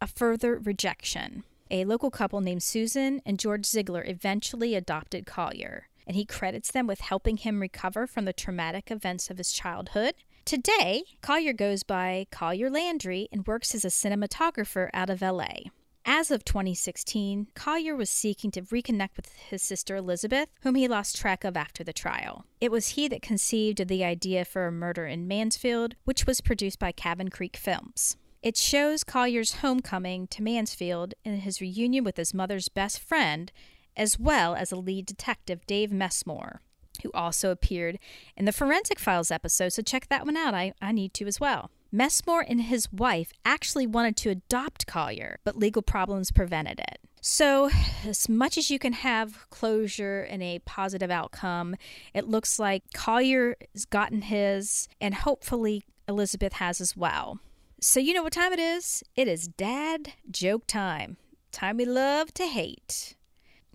a 0.00 0.06
further 0.06 0.60
rejection. 0.60 1.42
A 1.72 1.84
local 1.84 2.08
couple 2.12 2.40
named 2.40 2.62
Susan 2.62 3.20
and 3.26 3.36
George 3.36 3.66
Ziegler 3.66 4.04
eventually 4.06 4.76
adopted 4.76 5.26
Collier 5.26 5.88
and 6.06 6.16
he 6.16 6.24
credits 6.24 6.70
them 6.70 6.86
with 6.86 7.00
helping 7.00 7.36
him 7.36 7.60
recover 7.60 8.06
from 8.06 8.26
the 8.26 8.32
traumatic 8.32 8.90
events 8.92 9.28
of 9.28 9.38
his 9.38 9.52
childhood. 9.52 10.14
Today, 10.44 11.02
Collier 11.20 11.52
goes 11.52 11.82
by 11.82 12.26
Collier 12.30 12.70
Landry 12.70 13.28
and 13.30 13.44
works 13.44 13.74
as 13.74 13.84
a 13.84 13.88
cinematographer 13.88 14.88
out 14.94 15.10
of 15.10 15.20
LA. 15.20 15.68
As 16.10 16.30
of 16.30 16.42
2016, 16.42 17.48
Collier 17.54 17.94
was 17.94 18.08
seeking 18.08 18.50
to 18.52 18.62
reconnect 18.62 19.14
with 19.14 19.30
his 19.50 19.60
sister 19.60 19.94
Elizabeth, 19.94 20.48
whom 20.62 20.74
he 20.74 20.88
lost 20.88 21.18
track 21.18 21.44
of 21.44 21.54
after 21.54 21.84
the 21.84 21.92
trial. 21.92 22.46
It 22.62 22.72
was 22.72 22.88
he 22.88 23.08
that 23.08 23.20
conceived 23.20 23.78
of 23.78 23.88
the 23.88 24.02
idea 24.02 24.46
for 24.46 24.66
a 24.66 24.72
murder 24.72 25.06
in 25.06 25.28
Mansfield, 25.28 25.96
which 26.04 26.24
was 26.24 26.40
produced 26.40 26.78
by 26.78 26.92
Cabin 26.92 27.28
Creek 27.28 27.58
Films. 27.58 28.16
It 28.42 28.56
shows 28.56 29.04
Collier's 29.04 29.56
homecoming 29.56 30.28
to 30.28 30.42
Mansfield 30.42 31.12
and 31.26 31.42
his 31.42 31.60
reunion 31.60 32.04
with 32.04 32.16
his 32.16 32.32
mother's 32.32 32.70
best 32.70 33.00
friend 33.00 33.52
as 33.94 34.18
well 34.18 34.54
as 34.54 34.72
a 34.72 34.76
lead 34.76 35.04
detective, 35.04 35.66
Dave 35.66 35.92
Messmore, 35.92 36.62
who 37.02 37.10
also 37.12 37.50
appeared 37.50 37.98
in 38.34 38.46
the 38.46 38.52
Forensic 38.52 38.98
Files 38.98 39.30
episode, 39.30 39.74
so 39.74 39.82
check 39.82 40.08
that 40.08 40.24
one 40.24 40.38
out. 40.38 40.54
I, 40.54 40.72
I 40.80 40.92
need 40.92 41.12
to 41.14 41.26
as 41.26 41.38
well. 41.38 41.70
Messmore 41.90 42.44
and 42.46 42.62
his 42.62 42.92
wife 42.92 43.32
actually 43.46 43.86
wanted 43.86 44.16
to 44.18 44.30
adopt 44.30 44.86
Collier, 44.86 45.38
but 45.42 45.56
legal 45.56 45.80
problems 45.80 46.30
prevented 46.30 46.78
it. 46.80 46.98
So, 47.20 47.70
as 48.06 48.28
much 48.28 48.58
as 48.58 48.70
you 48.70 48.78
can 48.78 48.92
have 48.92 49.48
closure 49.50 50.20
and 50.22 50.42
a 50.42 50.60
positive 50.60 51.10
outcome, 51.10 51.76
it 52.12 52.28
looks 52.28 52.58
like 52.58 52.82
Collier 52.92 53.56
has 53.72 53.86
gotten 53.86 54.22
his, 54.22 54.88
and 55.00 55.14
hopefully 55.14 55.82
Elizabeth 56.06 56.54
has 56.54 56.80
as 56.80 56.96
well. 56.96 57.40
So, 57.80 58.00
you 58.00 58.12
know 58.12 58.22
what 58.22 58.34
time 58.34 58.52
it 58.52 58.58
is? 58.58 59.02
It 59.16 59.26
is 59.26 59.48
dad 59.48 60.12
joke 60.30 60.66
time. 60.66 61.16
Time 61.52 61.78
we 61.78 61.86
love 61.86 62.34
to 62.34 62.46
hate. 62.46 63.16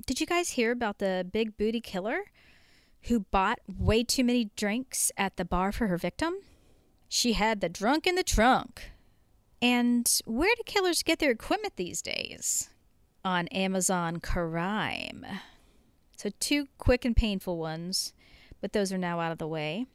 Did 0.06 0.22
you 0.22 0.28
guys 0.28 0.52
hear 0.52 0.72
about 0.72 1.00
the 1.00 1.28
big 1.30 1.58
booty 1.58 1.82
killer 1.82 2.26
who 3.04 3.22
bought 3.32 3.60
way 3.68 4.04
too 4.04 4.24
many 4.24 4.52
drinks 4.56 5.12
at 5.18 5.38
the 5.38 5.46
bar 5.46 5.72
for 5.72 5.88
her 5.88 5.98
victim? 5.98 6.36
She 7.16 7.34
had 7.34 7.62
the 7.62 7.70
drunk 7.70 8.08
in 8.08 8.16
the 8.16 8.24
trunk. 8.24 8.90
And 9.62 10.12
where 10.26 10.56
do 10.56 10.64
killers 10.66 11.04
get 11.04 11.20
their 11.20 11.30
equipment 11.30 11.76
these 11.76 12.02
days? 12.02 12.72
On 13.24 13.48
Amazon 13.50 14.20
Crime. 14.20 15.24
So, 16.18 16.32
two 16.40 16.70
quick 16.80 17.06
and 17.06 17.16
painful 17.16 17.60
ones, 17.60 18.14
but 18.62 18.74
those 18.74 18.92
are 18.92 18.98
now 18.98 19.20
out 19.20 19.32
of 19.32 19.38
the 19.38 19.48
way. 19.48 19.86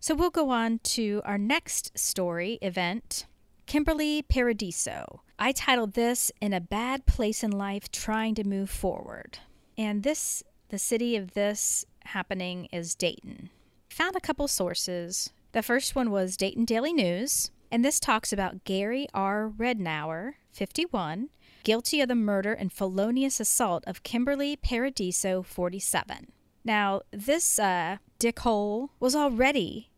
So, 0.00 0.14
we'll 0.14 0.30
go 0.30 0.48
on 0.48 0.78
to 0.84 1.20
our 1.26 1.36
next 1.36 1.98
story 1.98 2.58
event 2.62 3.26
Kimberly 3.66 4.22
Paradiso. 4.22 5.20
I 5.38 5.52
titled 5.52 5.92
this 5.92 6.32
In 6.40 6.54
a 6.54 6.62
Bad 6.62 7.04
Place 7.04 7.44
in 7.44 7.50
Life 7.50 7.92
Trying 7.92 8.36
to 8.36 8.48
Move 8.48 8.70
Forward. 8.70 9.38
And 9.76 10.02
this, 10.02 10.42
the 10.70 10.78
city 10.78 11.14
of 11.14 11.34
this 11.34 11.84
happening 12.06 12.68
is 12.72 12.94
Dayton. 12.94 13.50
Found 13.90 14.16
a 14.16 14.20
couple 14.20 14.48
sources. 14.48 15.30
The 15.54 15.62
first 15.62 15.94
one 15.94 16.10
was 16.10 16.36
Dayton 16.36 16.64
Daily 16.64 16.92
News, 16.92 17.52
and 17.70 17.84
this 17.84 18.00
talks 18.00 18.32
about 18.32 18.64
Gary 18.64 19.06
R. 19.14 19.52
Rednauer, 19.56 20.32
51, 20.50 21.28
guilty 21.62 22.00
of 22.00 22.08
the 22.08 22.16
murder 22.16 22.52
and 22.52 22.72
felonious 22.72 23.38
assault 23.38 23.84
of 23.86 24.02
Kimberly 24.02 24.56
Paradiso, 24.56 25.44
47. 25.44 26.32
Now, 26.64 27.02
this 27.12 27.60
uh, 27.60 27.98
dickhole 28.18 28.88
was 28.98 29.14
already 29.14 29.90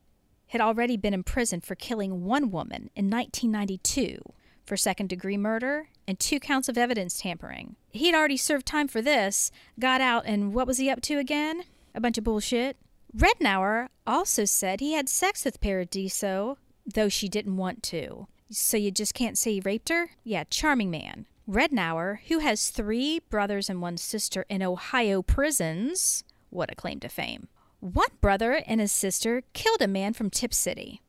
had 0.48 0.60
already 0.60 0.98
been 0.98 1.14
imprisoned 1.14 1.64
for 1.64 1.74
killing 1.74 2.26
one 2.26 2.50
woman 2.50 2.90
in 2.94 3.08
1992 3.08 4.18
for 4.66 4.76
second 4.76 5.08
degree 5.08 5.38
murder 5.38 5.88
and 6.06 6.18
two 6.18 6.38
counts 6.38 6.68
of 6.68 6.76
evidence 6.76 7.18
tampering. 7.18 7.76
He'd 7.92 8.14
already 8.14 8.36
served 8.36 8.66
time 8.66 8.88
for 8.88 9.00
this, 9.00 9.50
got 9.80 10.02
out, 10.02 10.24
and 10.26 10.52
what 10.52 10.66
was 10.66 10.76
he 10.76 10.90
up 10.90 11.00
to 11.00 11.16
again? 11.16 11.64
A 11.94 12.00
bunch 12.00 12.18
of 12.18 12.24
bullshit. 12.24 12.76
Rednauer 13.16 13.88
also 14.06 14.44
said 14.44 14.80
he 14.80 14.92
had 14.92 15.08
sex 15.08 15.44
with 15.44 15.60
Paradiso, 15.62 16.58
though 16.84 17.08
she 17.08 17.28
didn't 17.28 17.56
want 17.56 17.82
to. 17.84 18.26
So 18.50 18.76
you 18.76 18.90
just 18.90 19.14
can't 19.14 19.38
say 19.38 19.54
he 19.54 19.60
raped 19.60 19.88
her? 19.88 20.10
Yeah, 20.22 20.44
charming 20.50 20.90
man. 20.90 21.26
Rednauer, 21.48 22.18
who 22.28 22.40
has 22.40 22.68
three 22.68 23.20
brothers 23.30 23.70
and 23.70 23.80
one 23.80 23.96
sister 23.96 24.44
in 24.50 24.62
Ohio 24.62 25.22
prisons, 25.22 26.24
what 26.50 26.70
a 26.70 26.74
claim 26.74 27.00
to 27.00 27.08
fame. 27.08 27.48
One 27.80 28.08
brother 28.20 28.62
and 28.66 28.80
his 28.80 28.92
sister 28.92 29.42
killed 29.54 29.80
a 29.80 29.88
man 29.88 30.12
from 30.12 30.28
Tipp 30.28 30.52
City. 30.52 31.00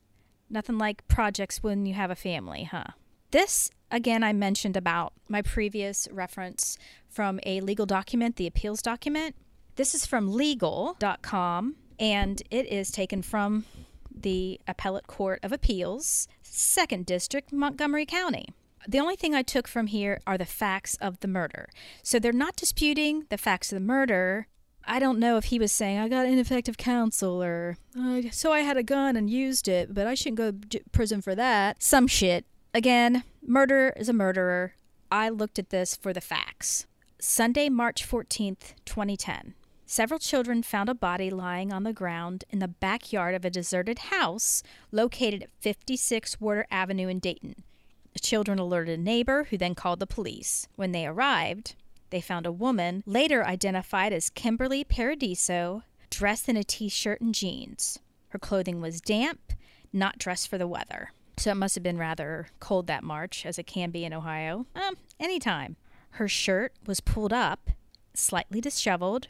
Nothing 0.50 0.78
like 0.78 1.08
projects 1.10 1.62
when 1.62 1.86
you 1.86 1.94
have 1.96 2.12
a 2.12 2.16
family, 2.16 2.64
huh? 2.64 2.86
This, 3.32 3.70
again, 3.92 4.24
I 4.24 4.32
mentioned 4.32 4.78
about 4.78 5.12
my 5.28 5.42
previous 5.42 6.08
reference 6.12 6.78
from 7.10 7.42
a 7.44 7.60
legal 7.60 7.86
document, 7.86 8.38
the 8.38 8.48
appeals 8.48 8.82
document. 8.82 9.36
This 9.76 9.94
is 9.94 10.06
from 10.06 10.30
leagle.com, 10.30 11.76
and 12.00 12.42
it 12.50 12.68
is 12.68 12.92
taken 12.92 13.22
from 13.22 13.66
the 14.14 14.60
Appellate 14.68 15.08
Court 15.08 15.40
of 15.44 15.52
Appeals, 15.52 16.28
2nd 16.44 17.06
District, 17.06 17.52
Montgomery 17.52 18.06
County. 18.06 18.48
The 18.88 19.00
only 19.00 19.16
thing 19.16 19.36
I 19.36 19.42
took 19.42 19.68
from 19.68 19.88
here 19.88 20.20
are 20.26 20.38
the 20.38 20.46
facts 20.46 20.96
of 21.02 21.20
the 21.20 21.28
murder. 21.28 21.70
So 22.04 22.20
they're 22.20 22.32
not 22.32 22.56
disputing 22.56 23.26
the 23.30 23.38
facts 23.38 23.72
of 23.72 23.76
the 23.76 23.86
murder, 23.86 24.48
I 24.88 25.00
don't 25.00 25.20
know 25.20 25.36
if 25.36 25.46
he 25.46 25.60
was 25.60 25.74
saying 25.74 26.00
I 26.00 26.08
got 26.08 26.26
ineffective 26.26 26.78
counsel 26.78 27.44
or 27.44 27.78
uh, 28.00 28.22
so 28.32 28.54
I 28.54 28.62
had 28.62 28.78
a 28.78 28.84
gun 28.84 29.18
and 29.18 29.30
used 29.30 29.68
it, 29.68 29.94
but 29.94 30.08
I 30.08 30.14
shouldn't 30.14 30.38
go 30.38 30.52
to 30.52 30.80
prison 30.94 31.22
for 31.22 31.36
that. 31.36 31.84
Some 31.84 32.08
shit. 32.08 32.46
Again, 32.74 33.24
murder 33.46 33.94
is 33.98 34.08
a 34.08 34.14
murderer. 34.14 34.74
I 35.12 35.30
looked 35.30 35.60
at 35.60 35.72
this 35.72 35.96
for 35.96 36.14
the 36.14 36.22
facts. 36.22 36.88
Sunday, 37.20 37.68
March 37.68 38.08
14th, 38.08 38.76
2010. 38.86 39.56
Several 39.90 40.20
children 40.20 40.64
found 40.64 40.90
a 40.90 40.94
body 40.94 41.30
lying 41.30 41.72
on 41.72 41.84
the 41.84 41.94
ground 41.94 42.44
in 42.50 42.60
the 42.60 42.68
backyard 42.68 43.34
of 43.34 43.46
a 43.46 43.50
deserted 43.50 44.00
house 44.00 44.62
located 44.92 45.44
at 45.44 45.50
56 45.62 46.42
Warder 46.42 46.68
Avenue 46.70 47.08
in 47.08 47.20
Dayton. 47.20 47.64
The 48.12 48.20
children 48.20 48.60
alerted 48.60 49.00
a 49.00 49.02
neighbor 49.02 49.46
who 49.46 49.58
then 49.58 49.76
called 49.76 50.02
the 50.02 50.06
police. 50.06 50.68
When 50.76 50.92
they 50.92 51.08
arrived, 51.08 51.76
they 52.10 52.20
found 52.20 52.46
a 52.46 52.52
woman, 52.52 53.02
later 53.06 53.46
identified 53.46 54.12
as 54.12 54.30
Kimberly 54.30 54.84
Paradiso, 54.84 55.84
dressed 56.10 56.50
in 56.50 56.58
a 56.58 56.66
t 56.66 56.90
shirt 56.90 57.22
and 57.22 57.34
jeans. 57.34 57.98
Her 58.30 58.40
clothing 58.40 58.82
was 58.82 59.00
damp, 59.00 59.54
not 59.94 60.18
dressed 60.18 60.50
for 60.50 60.58
the 60.58 60.68
weather. 60.68 61.12
So 61.38 61.52
it 61.52 61.56
must 61.56 61.76
have 61.76 61.84
been 61.84 61.98
rather 61.98 62.50
cold 62.60 62.88
that 62.88 63.06
March, 63.06 63.46
as 63.46 63.58
it 63.58 63.68
can 63.68 63.92
be 63.92 64.04
in 64.04 64.14
Ohio. 64.14 64.66
Um, 64.76 64.98
anytime. 65.18 65.78
Her 66.12 66.28
shirt 66.28 66.74
was 66.86 67.00
pulled 67.00 67.32
up, 67.32 67.70
slightly 68.14 68.60
disheveled. 68.60 69.30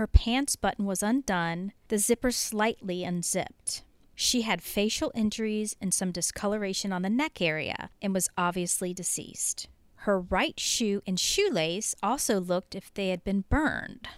Her 0.00 0.06
pants 0.06 0.56
button 0.56 0.86
was 0.86 1.02
undone, 1.02 1.74
the 1.88 1.98
zipper 1.98 2.30
slightly 2.30 3.04
unzipped. 3.04 3.82
She 4.14 4.40
had 4.40 4.62
facial 4.62 5.12
injuries 5.14 5.76
and 5.78 5.92
some 5.92 6.10
discoloration 6.10 6.90
on 6.90 7.02
the 7.02 7.10
neck 7.10 7.42
area 7.42 7.90
and 8.00 8.14
was 8.14 8.30
obviously 8.38 8.94
deceased. 8.94 9.68
Her 9.96 10.18
right 10.18 10.58
shoe 10.58 11.02
and 11.06 11.20
shoelace 11.20 11.94
also 12.02 12.40
looked 12.40 12.74
if 12.74 12.94
they 12.94 13.10
had 13.10 13.22
been 13.24 13.44
burned. 13.50 14.08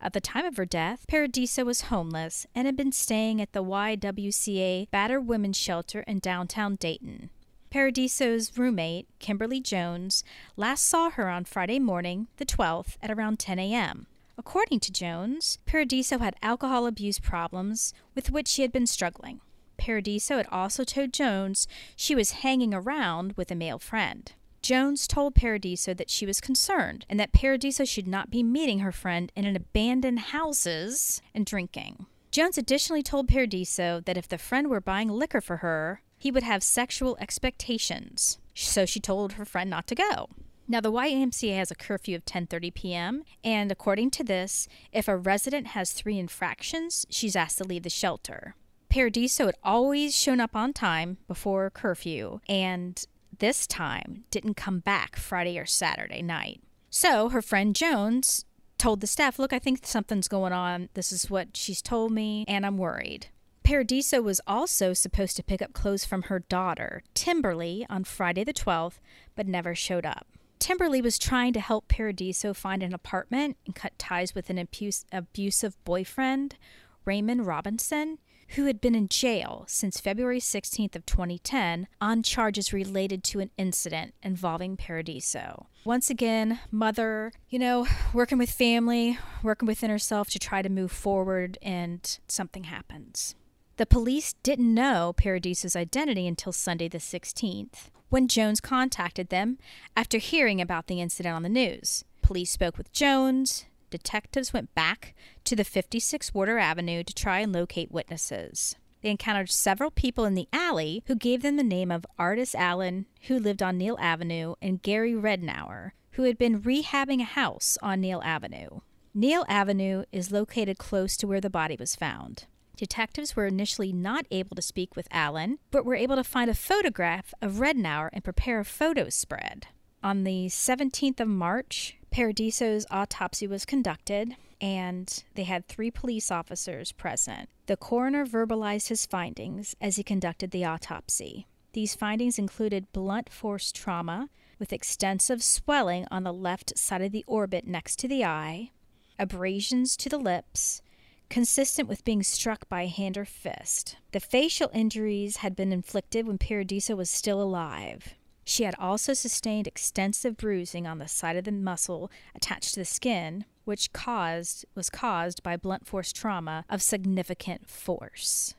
At 0.00 0.14
the 0.14 0.22
time 0.22 0.46
of 0.46 0.56
her 0.56 0.64
death, 0.64 1.04
Paradiso 1.06 1.66
was 1.66 1.92
homeless 1.92 2.46
and 2.54 2.64
had 2.64 2.74
been 2.74 2.92
staying 2.92 3.42
at 3.42 3.52
the 3.52 3.62
YWCA 3.62 4.90
Battered 4.90 5.26
Women's 5.26 5.58
Shelter 5.58 6.00
in 6.06 6.18
downtown 6.18 6.76
Dayton. 6.76 7.28
Paradiso's 7.68 8.56
roommate, 8.56 9.06
Kimberly 9.18 9.60
Jones, 9.60 10.24
last 10.56 10.88
saw 10.88 11.10
her 11.10 11.28
on 11.28 11.44
Friday 11.44 11.78
morning, 11.78 12.28
the 12.38 12.46
12th, 12.46 12.96
at 13.02 13.10
around 13.10 13.38
10 13.38 13.58
a.m. 13.58 14.06
According 14.38 14.80
to 14.80 14.92
Jones, 14.92 15.58
Paradiso 15.64 16.18
had 16.18 16.36
alcohol 16.42 16.86
abuse 16.86 17.18
problems 17.18 17.94
with 18.14 18.30
which 18.30 18.48
she 18.48 18.62
had 18.62 18.70
been 18.70 18.86
struggling. 18.86 19.40
Paradiso 19.78 20.36
had 20.36 20.46
also 20.52 20.84
told 20.84 21.12
Jones 21.12 21.66
she 21.96 22.14
was 22.14 22.42
hanging 22.42 22.74
around 22.74 23.32
with 23.36 23.50
a 23.50 23.54
male 23.54 23.78
friend. 23.78 24.32
Jones 24.60 25.06
told 25.06 25.34
Paradiso 25.34 25.94
that 25.94 26.10
she 26.10 26.26
was 26.26 26.40
concerned 26.40 27.06
and 27.08 27.18
that 27.20 27.32
Paradiso 27.32 27.84
should 27.84 28.08
not 28.08 28.30
be 28.30 28.42
meeting 28.42 28.80
her 28.80 28.92
friend 28.92 29.32
in 29.36 29.44
an 29.44 29.56
abandoned 29.56 30.18
houses 30.18 31.22
and 31.34 31.46
drinking. 31.46 32.06
Jones 32.30 32.58
additionally 32.58 33.02
told 33.02 33.28
Paradiso 33.28 34.00
that 34.04 34.18
if 34.18 34.28
the 34.28 34.38
friend 34.38 34.68
were 34.68 34.80
buying 34.80 35.08
liquor 35.08 35.40
for 35.40 35.58
her, 35.58 36.02
he 36.18 36.30
would 36.30 36.42
have 36.42 36.62
sexual 36.62 37.16
expectations. 37.20 38.38
So 38.54 38.84
she 38.84 39.00
told 39.00 39.34
her 39.34 39.44
friend 39.44 39.70
not 39.70 39.86
to 39.86 39.94
go. 39.94 40.28
Now 40.68 40.80
the 40.80 40.92
YMCA 40.92 41.56
has 41.56 41.70
a 41.70 41.76
curfew 41.76 42.16
of 42.16 42.24
10:30 42.24 42.74
p.m. 42.74 43.22
and 43.44 43.70
according 43.70 44.10
to 44.12 44.24
this, 44.24 44.66
if 44.92 45.06
a 45.06 45.16
resident 45.16 45.68
has 45.68 45.92
3 45.92 46.18
infractions, 46.18 47.06
she's 47.08 47.36
asked 47.36 47.58
to 47.58 47.64
leave 47.64 47.84
the 47.84 47.90
shelter. 47.90 48.56
Paradiso 48.88 49.46
had 49.46 49.54
always 49.62 50.16
shown 50.16 50.40
up 50.40 50.56
on 50.56 50.72
time 50.72 51.18
before 51.28 51.70
curfew 51.70 52.40
and 52.48 53.04
this 53.38 53.66
time 53.66 54.24
didn't 54.30 54.54
come 54.54 54.80
back 54.80 55.16
Friday 55.16 55.58
or 55.58 55.66
Saturday 55.66 56.22
night. 56.22 56.60
So 56.90 57.28
her 57.28 57.42
friend 57.42 57.76
Jones 57.76 58.44
told 58.78 59.00
the 59.00 59.06
staff, 59.06 59.38
Look, 59.38 59.52
I 59.52 59.58
think 59.58 59.86
something's 59.86 60.28
going 60.28 60.52
on. 60.52 60.88
This 60.94 61.12
is 61.12 61.30
what 61.30 61.56
she's 61.56 61.82
told 61.82 62.12
me, 62.12 62.44
and 62.48 62.64
I'm 62.64 62.78
worried. 62.78 63.28
Paradiso 63.62 64.22
was 64.22 64.40
also 64.46 64.92
supposed 64.92 65.36
to 65.36 65.42
pick 65.42 65.60
up 65.60 65.72
clothes 65.72 66.04
from 66.04 66.22
her 66.22 66.38
daughter, 66.38 67.02
Timberly, 67.14 67.84
on 67.90 68.04
Friday 68.04 68.44
the 68.44 68.54
12th, 68.54 69.00
but 69.34 69.48
never 69.48 69.74
showed 69.74 70.06
up. 70.06 70.35
Timberly 70.58 71.00
was 71.00 71.18
trying 71.18 71.52
to 71.52 71.60
help 71.60 71.88
Paradiso 71.88 72.54
find 72.54 72.82
an 72.82 72.94
apartment 72.94 73.56
and 73.66 73.74
cut 73.74 73.98
ties 73.98 74.34
with 74.34 74.50
an 74.50 74.58
abusive 74.58 75.84
boyfriend, 75.84 76.56
Raymond 77.04 77.46
Robinson, 77.46 78.18
who 78.50 78.66
had 78.66 78.80
been 78.80 78.94
in 78.94 79.08
jail 79.08 79.64
since 79.66 80.00
February 80.00 80.40
16th 80.40 80.94
of 80.94 81.04
2010 81.04 81.88
on 82.00 82.22
charges 82.22 82.72
related 82.72 83.24
to 83.24 83.40
an 83.40 83.50
incident 83.56 84.14
involving 84.22 84.76
Paradiso. 84.76 85.66
Once 85.84 86.10
again, 86.10 86.60
mother, 86.70 87.32
you 87.48 87.58
know, 87.58 87.86
working 88.12 88.38
with 88.38 88.50
family, 88.50 89.18
working 89.42 89.66
within 89.66 89.90
herself 89.90 90.30
to 90.30 90.38
try 90.38 90.62
to 90.62 90.68
move 90.68 90.92
forward 90.92 91.58
and 91.60 92.18
something 92.28 92.64
happens. 92.64 93.34
The 93.78 93.84
police 93.84 94.32
didn't 94.42 94.72
know 94.72 95.12
Paradiso's 95.14 95.76
identity 95.76 96.26
until 96.26 96.52
Sunday 96.52 96.88
the 96.88 96.96
16th, 96.96 97.90
when 98.08 98.26
Jones 98.26 98.58
contacted 98.58 99.28
them 99.28 99.58
after 99.94 100.16
hearing 100.16 100.62
about 100.62 100.86
the 100.86 100.98
incident 101.02 101.34
on 101.34 101.42
the 101.42 101.50
news. 101.50 102.02
Police 102.22 102.50
spoke 102.50 102.78
with 102.78 102.90
Jones, 102.92 103.66
detectives 103.90 104.54
went 104.54 104.74
back 104.74 105.14
to 105.44 105.54
the 105.54 105.62
56 105.62 106.32
Warder 106.32 106.58
Avenue 106.58 107.04
to 107.04 107.12
try 107.12 107.40
and 107.40 107.52
locate 107.52 107.92
witnesses. 107.92 108.76
They 109.02 109.10
encountered 109.10 109.50
several 109.50 109.90
people 109.90 110.24
in 110.24 110.34
the 110.34 110.48
alley 110.54 111.02
who 111.06 111.14
gave 111.14 111.42
them 111.42 111.58
the 111.58 111.62
name 111.62 111.90
of 111.90 112.06
Artis 112.18 112.54
Allen, 112.54 113.04
who 113.28 113.38
lived 113.38 113.62
on 113.62 113.76
Neal 113.76 113.98
Avenue, 114.00 114.54
and 114.62 114.80
Gary 114.80 115.12
Rednauer, 115.12 115.90
who 116.12 116.22
had 116.22 116.38
been 116.38 116.62
rehabbing 116.62 117.20
a 117.20 117.24
house 117.24 117.76
on 117.82 118.00
Neal 118.00 118.22
Avenue. 118.24 118.80
Neal 119.12 119.44
Avenue 119.48 120.04
is 120.12 120.32
located 120.32 120.78
close 120.78 121.14
to 121.18 121.26
where 121.26 121.42
the 121.42 121.50
body 121.50 121.76
was 121.78 121.94
found. 121.94 122.46
Detectives 122.76 123.34
were 123.34 123.46
initially 123.46 123.92
not 123.92 124.26
able 124.30 124.54
to 124.54 124.62
speak 124.62 124.94
with 124.94 125.08
Allen, 125.10 125.58
but 125.70 125.84
were 125.84 125.94
able 125.94 126.16
to 126.16 126.24
find 126.24 126.50
a 126.50 126.54
photograph 126.54 127.32
of 127.40 127.54
Rednauer 127.54 128.10
and 128.12 128.22
prepare 128.22 128.60
a 128.60 128.64
photo 128.64 129.08
spread. 129.08 129.68
On 130.02 130.24
the 130.24 130.46
17th 130.46 131.20
of 131.20 131.28
March, 131.28 131.96
Paradiso's 132.10 132.86
autopsy 132.90 133.46
was 133.46 133.64
conducted, 133.64 134.36
and 134.60 135.24
they 135.34 135.44
had 135.44 135.66
three 135.66 135.90
police 135.90 136.30
officers 136.30 136.92
present. 136.92 137.48
The 137.66 137.76
coroner 137.76 138.24
verbalized 138.24 138.88
his 138.88 139.06
findings 139.06 139.74
as 139.80 139.96
he 139.96 140.02
conducted 140.02 140.50
the 140.50 140.64
autopsy. 140.64 141.46
These 141.72 141.94
findings 141.94 142.38
included 142.38 142.92
blunt 142.92 143.30
force 143.30 143.72
trauma 143.72 144.30
with 144.58 144.72
extensive 144.72 145.42
swelling 145.42 146.06
on 146.10 146.24
the 146.24 146.32
left 146.32 146.78
side 146.78 147.02
of 147.02 147.12
the 147.12 147.24
orbit 147.26 147.66
next 147.66 147.98
to 147.98 148.08
the 148.08 148.24
eye, 148.24 148.70
abrasions 149.18 149.96
to 149.98 150.08
the 150.08 150.18
lips, 150.18 150.80
consistent 151.28 151.88
with 151.88 152.04
being 152.04 152.22
struck 152.22 152.68
by 152.68 152.86
hand 152.86 153.18
or 153.18 153.24
fist. 153.24 153.96
The 154.12 154.20
facial 154.20 154.70
injuries 154.72 155.38
had 155.38 155.56
been 155.56 155.72
inflicted 155.72 156.26
when 156.26 156.38
Paradiso 156.38 156.96
was 156.96 157.10
still 157.10 157.42
alive. 157.42 158.14
She 158.44 158.62
had 158.62 158.76
also 158.78 159.12
sustained 159.12 159.66
extensive 159.66 160.36
bruising 160.36 160.86
on 160.86 160.98
the 160.98 161.08
side 161.08 161.36
of 161.36 161.44
the 161.44 161.52
muscle 161.52 162.10
attached 162.34 162.74
to 162.74 162.80
the 162.80 162.84
skin, 162.84 163.44
which 163.64 163.92
caused 163.92 164.64
was 164.76 164.88
caused 164.88 165.42
by 165.42 165.56
blunt 165.56 165.86
force 165.86 166.12
trauma 166.12 166.64
of 166.70 166.80
significant 166.80 167.68
force. 167.68 168.54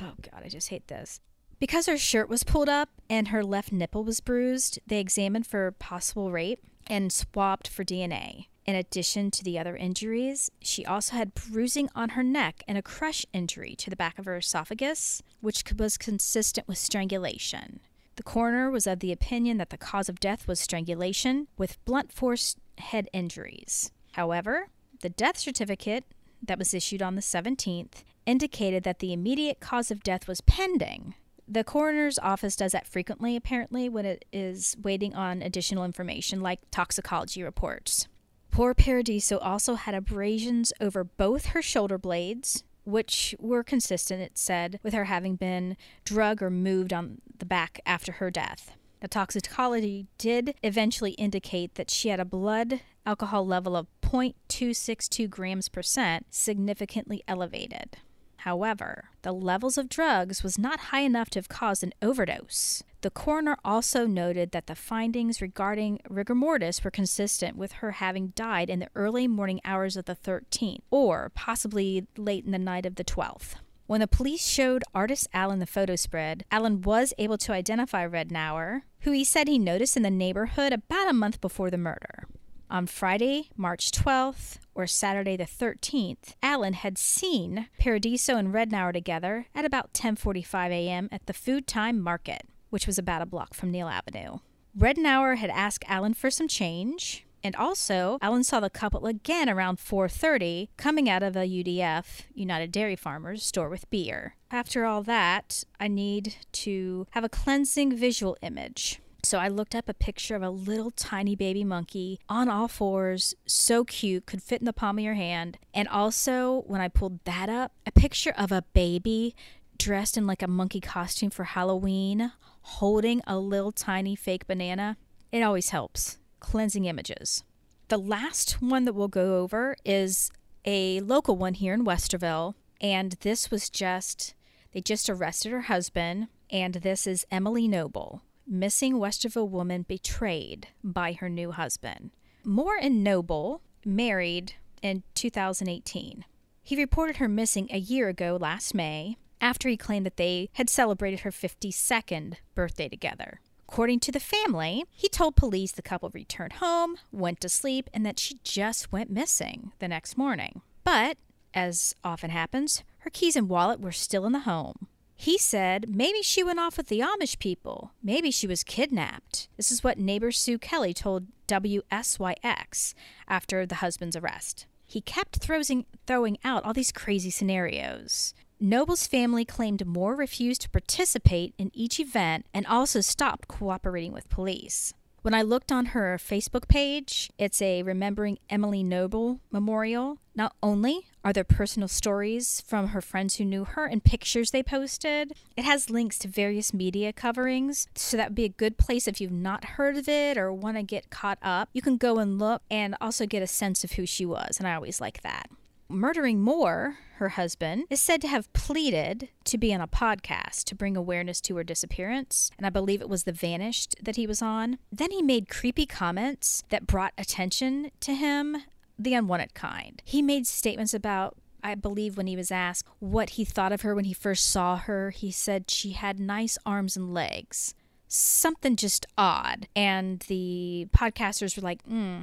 Oh 0.00 0.14
god, 0.20 0.42
I 0.44 0.48
just 0.48 0.70
hate 0.70 0.88
this. 0.88 1.20
Because 1.60 1.86
her 1.86 1.98
shirt 1.98 2.28
was 2.28 2.42
pulled 2.42 2.68
up 2.68 2.88
and 3.08 3.28
her 3.28 3.44
left 3.44 3.70
nipple 3.70 4.02
was 4.02 4.20
bruised, 4.20 4.80
they 4.86 4.98
examined 4.98 5.46
for 5.46 5.70
possible 5.70 6.32
rape 6.32 6.66
and 6.88 7.12
swabbed 7.12 7.68
for 7.68 7.84
DNA. 7.84 8.46
In 8.70 8.76
addition 8.76 9.32
to 9.32 9.42
the 9.42 9.58
other 9.58 9.74
injuries, 9.74 10.48
she 10.60 10.86
also 10.86 11.16
had 11.16 11.34
bruising 11.34 11.88
on 11.96 12.10
her 12.10 12.22
neck 12.22 12.62
and 12.68 12.78
a 12.78 12.82
crush 12.82 13.26
injury 13.32 13.74
to 13.74 13.90
the 13.90 13.96
back 13.96 14.16
of 14.16 14.26
her 14.26 14.36
esophagus, 14.36 15.24
which 15.40 15.64
was 15.76 15.98
consistent 15.98 16.68
with 16.68 16.78
strangulation. 16.78 17.80
The 18.14 18.22
coroner 18.22 18.70
was 18.70 18.86
of 18.86 19.00
the 19.00 19.10
opinion 19.10 19.56
that 19.56 19.70
the 19.70 19.76
cause 19.76 20.08
of 20.08 20.20
death 20.20 20.46
was 20.46 20.60
strangulation 20.60 21.48
with 21.58 21.84
blunt 21.84 22.12
force 22.12 22.54
head 22.78 23.08
injuries. 23.12 23.90
However, 24.12 24.68
the 25.00 25.10
death 25.10 25.38
certificate 25.38 26.04
that 26.40 26.60
was 26.60 26.72
issued 26.72 27.02
on 27.02 27.16
the 27.16 27.22
17th 27.22 28.04
indicated 28.24 28.84
that 28.84 29.00
the 29.00 29.12
immediate 29.12 29.58
cause 29.58 29.90
of 29.90 30.04
death 30.04 30.28
was 30.28 30.42
pending. 30.42 31.16
The 31.48 31.64
coroner's 31.64 32.20
office 32.20 32.54
does 32.54 32.70
that 32.70 32.86
frequently, 32.86 33.34
apparently, 33.34 33.88
when 33.88 34.06
it 34.06 34.24
is 34.32 34.76
waiting 34.80 35.16
on 35.16 35.42
additional 35.42 35.84
information 35.84 36.40
like 36.40 36.60
toxicology 36.70 37.42
reports. 37.42 38.06
Poor 38.50 38.74
Paradiso 38.74 39.38
also 39.38 39.74
had 39.74 39.94
abrasions 39.94 40.72
over 40.80 41.04
both 41.04 41.46
her 41.46 41.62
shoulder 41.62 41.98
blades, 41.98 42.64
which 42.84 43.34
were 43.38 43.62
consistent, 43.62 44.20
it 44.20 44.36
said, 44.36 44.80
with 44.82 44.92
her 44.92 45.04
having 45.04 45.36
been 45.36 45.76
drug 46.04 46.42
or 46.42 46.50
moved 46.50 46.92
on 46.92 47.20
the 47.38 47.46
back 47.46 47.80
after 47.86 48.12
her 48.12 48.30
death. 48.30 48.76
The 49.00 49.08
toxicology 49.08 50.08
did 50.18 50.54
eventually 50.62 51.12
indicate 51.12 51.76
that 51.76 51.90
she 51.90 52.08
had 52.08 52.20
a 52.20 52.24
blood 52.24 52.80
alcohol 53.06 53.46
level 53.46 53.76
of 53.76 53.86
0.262 54.02 55.30
grams 55.30 55.68
per 55.68 55.82
cent, 55.82 56.26
significantly 56.30 57.22
elevated. 57.26 57.96
However, 58.44 59.10
the 59.20 59.32
levels 59.32 59.76
of 59.76 59.90
drugs 59.90 60.42
was 60.42 60.58
not 60.58 60.80
high 60.90 61.00
enough 61.00 61.28
to 61.30 61.38
have 61.38 61.48
caused 61.48 61.82
an 61.82 61.92
overdose. 62.00 62.82
The 63.02 63.10
coroner 63.10 63.56
also 63.64 64.06
noted 64.06 64.52
that 64.52 64.66
the 64.66 64.74
findings 64.74 65.42
regarding 65.42 66.00
rigor 66.08 66.34
mortis 66.34 66.82
were 66.82 66.90
consistent 66.90 67.56
with 67.56 67.72
her 67.72 67.92
having 67.92 68.28
died 68.28 68.70
in 68.70 68.78
the 68.78 68.88
early 68.94 69.28
morning 69.28 69.60
hours 69.64 69.96
of 69.96 70.06
the 70.06 70.16
13th, 70.16 70.80
or 70.90 71.30
possibly 71.34 72.06
late 72.16 72.46
in 72.46 72.52
the 72.52 72.58
night 72.58 72.86
of 72.86 72.94
the 72.94 73.04
12th. 73.04 73.56
When 73.86 74.00
the 74.00 74.06
police 74.06 74.46
showed 74.46 74.84
Artis 74.94 75.28
Allen 75.34 75.58
the 75.58 75.66
photo 75.66 75.96
spread, 75.96 76.44
Allen 76.50 76.80
was 76.80 77.12
able 77.18 77.36
to 77.38 77.52
identify 77.52 78.06
Rednauer, 78.06 78.82
who 79.00 79.12
he 79.12 79.24
said 79.24 79.48
he 79.48 79.58
noticed 79.58 79.96
in 79.96 80.02
the 80.02 80.10
neighborhood 80.10 80.72
about 80.72 81.10
a 81.10 81.12
month 81.12 81.40
before 81.40 81.70
the 81.70 81.76
murder. 81.76 82.24
On 82.70 82.86
Friday, 82.86 83.50
March 83.56 83.90
12th, 83.90 84.60
or 84.80 84.86
Saturday 84.86 85.36
the 85.36 85.44
13th, 85.44 86.34
Allen 86.42 86.72
had 86.72 86.96
seen 86.96 87.68
Paradiso 87.78 88.36
and 88.36 88.54
Rednauer 88.54 88.92
together 88.92 89.46
at 89.54 89.64
about 89.64 89.92
10:45 89.92 90.70
a.m. 90.70 91.08
at 91.12 91.26
the 91.26 91.32
Food 91.32 91.66
Time 91.66 92.00
Market, 92.00 92.42
which 92.70 92.86
was 92.86 92.98
about 92.98 93.22
a 93.22 93.26
block 93.26 93.54
from 93.54 93.70
Neal 93.70 93.88
Avenue. 93.88 94.38
Rednauer 94.76 95.36
had 95.36 95.50
asked 95.50 95.84
Allen 95.88 96.14
for 96.14 96.30
some 96.30 96.48
change, 96.48 97.26
and 97.42 97.56
also 97.56 98.18
Allen 98.22 98.44
saw 98.44 98.60
the 98.60 98.70
couple 98.70 99.06
again 99.06 99.48
around 99.48 99.78
4:30 99.78 100.68
coming 100.76 101.08
out 101.08 101.22
of 101.22 101.36
a 101.36 101.46
UDF, 101.46 102.22
United 102.34 102.72
Dairy 102.72 102.96
Farmers 102.96 103.44
store 103.44 103.68
with 103.68 103.90
beer. 103.90 104.36
After 104.50 104.84
all 104.84 105.02
that, 105.02 105.64
I 105.78 105.88
need 105.88 106.36
to 106.52 107.06
have 107.10 107.24
a 107.24 107.28
cleansing 107.28 107.96
visual 107.96 108.36
image. 108.42 109.00
So 109.22 109.38
I 109.38 109.48
looked 109.48 109.74
up 109.74 109.88
a 109.88 109.94
picture 109.94 110.34
of 110.34 110.42
a 110.42 110.50
little 110.50 110.90
tiny 110.90 111.36
baby 111.36 111.64
monkey 111.64 112.18
on 112.28 112.48
all 112.48 112.68
fours, 112.68 113.34
so 113.46 113.84
cute, 113.84 114.26
could 114.26 114.42
fit 114.42 114.60
in 114.60 114.64
the 114.64 114.72
palm 114.72 114.98
of 114.98 115.04
your 115.04 115.14
hand. 115.14 115.58
And 115.74 115.88
also, 115.88 116.64
when 116.66 116.80
I 116.80 116.88
pulled 116.88 117.24
that 117.24 117.48
up, 117.48 117.72
a 117.86 117.92
picture 117.92 118.34
of 118.36 118.50
a 118.50 118.64
baby 118.72 119.34
dressed 119.78 120.16
in 120.16 120.26
like 120.26 120.42
a 120.42 120.48
monkey 120.48 120.80
costume 120.80 121.30
for 121.30 121.44
Halloween, 121.44 122.32
holding 122.62 123.22
a 123.26 123.38
little 123.38 123.72
tiny 123.72 124.14
fake 124.14 124.46
banana, 124.46 124.96
it 125.32 125.42
always 125.42 125.70
helps. 125.70 126.18
Cleansing 126.40 126.84
images. 126.84 127.44
The 127.88 127.98
last 127.98 128.62
one 128.62 128.84
that 128.84 128.92
we'll 128.94 129.08
go 129.08 129.38
over 129.38 129.76
is 129.84 130.30
a 130.64 131.00
local 131.00 131.36
one 131.36 131.54
here 131.54 131.74
in 131.74 131.84
Westerville. 131.84 132.54
And 132.80 133.12
this 133.20 133.50
was 133.50 133.68
just, 133.68 134.34
they 134.72 134.80
just 134.80 135.10
arrested 135.10 135.52
her 135.52 135.62
husband. 135.62 136.28
And 136.50 136.74
this 136.74 137.06
is 137.06 137.26
Emily 137.30 137.68
Noble, 137.68 138.22
missing 138.50 138.94
Westerville 138.94 139.48
woman 139.48 139.84
betrayed 139.86 140.68
by 140.82 141.12
her 141.12 141.28
new 141.28 141.52
husband. 141.52 142.10
Moore 142.44 142.76
and 142.80 143.04
Noble 143.04 143.62
married 143.84 144.54
in 144.82 145.04
2018. 145.14 146.24
He 146.62 146.76
reported 146.76 147.16
her 147.16 147.28
missing 147.28 147.68
a 147.70 147.78
year 147.78 148.08
ago 148.08 148.36
last 148.40 148.74
May 148.74 149.16
after 149.40 149.68
he 149.68 149.76
claimed 149.76 150.04
that 150.04 150.16
they 150.16 150.50
had 150.54 150.68
celebrated 150.68 151.20
her 151.20 151.30
52nd 151.30 152.34
birthday 152.54 152.88
together. 152.88 153.40
According 153.68 154.00
to 154.00 154.12
the 154.12 154.20
family, 154.20 154.84
he 154.90 155.08
told 155.08 155.36
police 155.36 155.72
the 155.72 155.80
couple 155.80 156.10
returned 156.12 156.54
home, 156.54 156.96
went 157.12 157.40
to 157.40 157.48
sleep, 157.48 157.88
and 157.94 158.04
that 158.04 158.18
she 158.18 158.40
just 158.42 158.90
went 158.90 159.10
missing 159.10 159.70
the 159.78 159.86
next 159.86 160.18
morning. 160.18 160.60
But, 160.82 161.18
as 161.54 161.94
often 162.02 162.30
happens, 162.30 162.82
her 162.98 163.10
keys 163.10 163.36
and 163.36 163.48
wallet 163.48 163.80
were 163.80 163.92
still 163.92 164.26
in 164.26 164.32
the 164.32 164.40
home. 164.40 164.88
He 165.20 165.36
said 165.36 165.94
maybe 165.94 166.22
she 166.22 166.42
went 166.42 166.60
off 166.60 166.78
with 166.78 166.86
the 166.86 167.00
Amish 167.00 167.38
people. 167.38 167.92
Maybe 168.02 168.30
she 168.30 168.46
was 168.46 168.64
kidnapped. 168.64 169.50
This 169.58 169.70
is 169.70 169.84
what 169.84 169.98
neighbor 169.98 170.32
Sue 170.32 170.56
Kelly 170.56 170.94
told 170.94 171.26
WSYX 171.46 172.94
after 173.28 173.66
the 173.66 173.74
husband's 173.74 174.16
arrest. 174.16 174.64
He 174.86 175.02
kept 175.02 175.36
throwing, 175.36 175.84
throwing 176.06 176.38
out 176.42 176.64
all 176.64 176.72
these 176.72 176.90
crazy 176.90 177.28
scenarios. 177.28 178.32
Noble's 178.58 179.06
family 179.06 179.44
claimed 179.44 179.84
Moore 179.84 180.16
refused 180.16 180.62
to 180.62 180.70
participate 180.70 181.52
in 181.58 181.70
each 181.74 182.00
event 182.00 182.46
and 182.54 182.66
also 182.66 183.02
stopped 183.02 183.46
cooperating 183.46 184.12
with 184.12 184.30
police. 184.30 184.94
When 185.20 185.34
I 185.34 185.42
looked 185.42 185.70
on 185.70 185.86
her 185.86 186.16
Facebook 186.16 186.66
page, 186.66 187.30
it's 187.36 187.60
a 187.60 187.82
Remembering 187.82 188.38
Emily 188.48 188.82
Noble 188.82 189.40
memorial. 189.50 190.16
Not 190.40 190.56
only 190.62 191.06
are 191.22 191.34
there 191.34 191.44
personal 191.44 191.86
stories 191.86 192.62
from 192.66 192.88
her 192.88 193.02
friends 193.02 193.36
who 193.36 193.44
knew 193.44 193.64
her 193.64 193.84
and 193.84 194.02
pictures 194.02 194.52
they 194.52 194.62
posted, 194.62 195.34
it 195.54 195.66
has 195.66 195.90
links 195.90 196.18
to 196.20 196.28
various 196.28 196.72
media 196.72 197.12
coverings. 197.12 197.86
So 197.94 198.16
that 198.16 198.30
would 198.30 198.36
be 198.36 198.46
a 198.46 198.48
good 198.48 198.78
place 198.78 199.06
if 199.06 199.20
you've 199.20 199.30
not 199.30 199.76
heard 199.76 199.98
of 199.98 200.08
it 200.08 200.38
or 200.38 200.50
want 200.50 200.78
to 200.78 200.82
get 200.82 201.10
caught 201.10 201.36
up. 201.42 201.68
You 201.74 201.82
can 201.82 201.98
go 201.98 202.16
and 202.16 202.38
look 202.38 202.62
and 202.70 202.96
also 203.02 203.26
get 203.26 203.42
a 203.42 203.46
sense 203.46 203.84
of 203.84 203.92
who 203.92 204.06
she 204.06 204.24
was. 204.24 204.56
And 204.56 204.66
I 204.66 204.74
always 204.74 204.98
like 204.98 205.20
that. 205.20 205.50
Murdering 205.90 206.40
Moore, 206.40 206.96
her 207.16 207.30
husband, 207.30 207.84
is 207.90 208.00
said 208.00 208.22
to 208.22 208.28
have 208.28 208.50
pleaded 208.54 209.28
to 209.44 209.58
be 209.58 209.74
on 209.74 209.82
a 209.82 209.88
podcast 209.88 210.64
to 210.64 210.74
bring 210.74 210.96
awareness 210.96 211.42
to 211.42 211.56
her 211.56 211.64
disappearance, 211.64 212.50
and 212.56 212.66
I 212.66 212.70
believe 212.70 213.02
it 213.02 213.10
was 213.10 213.24
The 213.24 213.32
Vanished 213.32 213.96
that 214.00 214.16
he 214.16 214.26
was 214.26 214.40
on. 214.40 214.78
Then 214.90 215.10
he 215.10 215.20
made 215.20 215.50
creepy 215.50 215.84
comments 215.84 216.62
that 216.70 216.86
brought 216.86 217.12
attention 217.18 217.90
to 218.00 218.14
him, 218.14 218.62
the 219.02 219.14
unwanted 219.14 219.54
kind. 219.54 220.02
He 220.04 220.22
made 220.22 220.46
statements 220.46 220.94
about 220.94 221.36
I 221.62 221.74
believe 221.74 222.16
when 222.16 222.26
he 222.26 222.36
was 222.36 222.50
asked 222.50 222.88
what 223.00 223.30
he 223.30 223.44
thought 223.44 223.72
of 223.72 223.82
her 223.82 223.94
when 223.94 224.06
he 224.06 224.14
first 224.14 224.48
saw 224.48 224.76
her, 224.76 225.10
he 225.10 225.30
said 225.30 225.70
she 225.70 225.92
had 225.92 226.18
nice 226.18 226.56
arms 226.64 226.96
and 226.96 227.12
legs. 227.12 227.74
Something 228.08 228.76
just 228.76 229.06
odd. 229.18 229.68
And 229.76 230.20
the 230.20 230.88
podcasters 230.96 231.56
were 231.56 231.62
like, 231.62 231.82
hmm, 231.84 232.22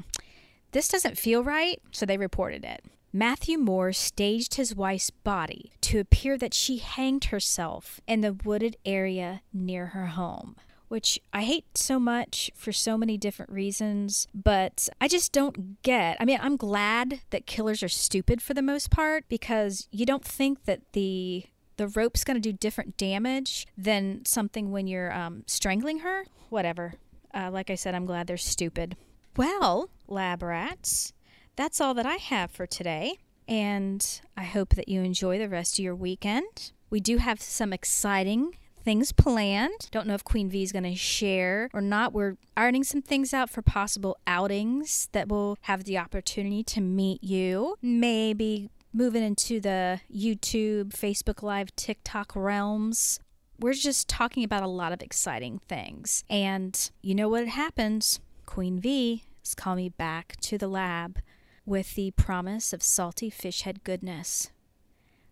this 0.72 0.88
doesn't 0.88 1.18
feel 1.18 1.44
right. 1.44 1.82
So 1.92 2.06
they 2.06 2.18
reported 2.18 2.66
it. 2.66 2.84
Matthew 3.14 3.58
Moore 3.58 3.94
staged 3.94 4.56
his 4.56 4.76
wife's 4.76 5.10
body 5.10 5.72
to 5.82 6.00
appear 6.00 6.38
that 6.38 6.54
she 6.54 6.78
hanged 6.78 7.26
herself 7.26 8.02
in 8.06 8.22
the 8.22 8.34
wooded 8.34 8.76
area 8.86 9.42
near 9.54 9.88
her 9.88 10.08
home. 10.08 10.56
Which 10.88 11.20
I 11.34 11.44
hate 11.44 11.78
so 11.78 12.00
much 12.00 12.50
for 12.56 12.72
so 12.72 12.98
many 12.98 13.18
different 13.18 13.52
reasons, 13.52 14.28
but 14.34 14.88
I 15.02 15.10
just 15.10 15.34
don't 15.34 15.82
get. 15.82 16.16
I 16.20 16.26
mean, 16.26 16.40
I'm 16.42 16.56
glad 16.56 17.22
that 17.32 17.46
killers 17.46 17.84
are 17.84 17.90
stupid 17.90 18.42
for 18.42 18.54
the 18.54 18.62
most 18.62 18.90
part 18.90 19.26
because 19.28 19.90
you 19.92 20.06
don't 20.06 20.24
think 20.24 20.64
that 20.66 20.94
the 20.94 21.46
the 21.76 21.88
rope's 21.90 22.24
going 22.24 22.36
to 22.36 22.42
do 22.42 22.52
different 22.52 22.98
damage 22.98 23.68
than 23.78 24.26
something 24.26 24.72
when 24.72 24.88
you're 24.88 25.14
um, 25.14 25.44
strangling 25.46 26.00
her. 26.00 26.26
Whatever. 26.50 26.96
Uh, 27.34 27.52
like 27.52 27.70
I 27.70 27.76
said, 27.76 27.94
I'm 27.94 28.06
glad 28.06 28.28
they're 28.28 28.38
stupid. 28.38 28.98
Well, 29.36 29.90
lab 30.08 30.42
rats, 30.42 31.14
that's 31.56 31.80
all 31.80 31.94
that 31.94 32.06
I 32.06 32.16
have 32.16 32.50
for 32.50 32.66
today. 32.66 33.20
And 33.48 34.22
I 34.36 34.44
hope 34.44 34.76
that 34.76 34.90
you 34.90 35.02
enjoy 35.02 35.38
the 35.38 35.48
rest 35.48 35.78
of 35.78 35.84
your 35.84 35.96
weekend. 35.96 36.72
We 36.90 37.00
do 37.00 37.18
have 37.18 37.42
some 37.42 37.72
exciting 37.72 38.58
things 38.88 39.12
planned. 39.12 39.90
Don't 39.92 40.08
know 40.08 40.14
if 40.14 40.24
Queen 40.24 40.50
V 40.50 40.64
is 40.64 40.72
going 40.72 40.86
to 40.86 40.96
share 40.96 41.70
or 41.74 41.82
not. 41.82 42.14
We're 42.14 42.38
ironing 42.56 42.86
some 42.86 43.02
things 43.02 43.34
out 43.34 43.50
for 43.50 43.62
possible 43.62 44.16
outings 44.26 45.10
that 45.12 45.28
will 45.28 45.58
have 45.64 45.84
the 45.84 45.98
opportunity 45.98 46.64
to 46.64 46.80
meet 46.80 47.22
you. 47.22 47.76
Maybe 47.82 48.70
moving 48.94 49.24
into 49.24 49.60
the 49.60 50.00
YouTube, 50.10 50.92
Facebook 50.92 51.44
Live, 51.44 51.76
TikTok 51.76 52.32
realms. 52.34 53.20
We're 53.60 53.74
just 53.74 54.08
talking 54.08 54.46
about 54.46 54.64
a 54.64 54.68
lot 54.68 54.94
of 54.94 55.02
exciting 55.02 55.60
things. 55.68 56.24
And 56.30 56.90
you 57.02 57.14
know 57.14 57.28
what 57.28 57.46
happens? 57.50 58.22
Queen 58.46 58.80
V 58.80 59.26
is 59.44 59.54
calling 59.54 59.84
me 59.84 59.90
back 59.90 60.38
to 60.44 60.58
the 60.58 60.70
lab 60.70 61.20
with 61.66 61.96
the 61.96 62.12
promise 62.12 62.72
of 62.72 62.82
salty 62.82 63.30
fish 63.30 63.64
head 63.64 63.84
goodness. 63.84 64.50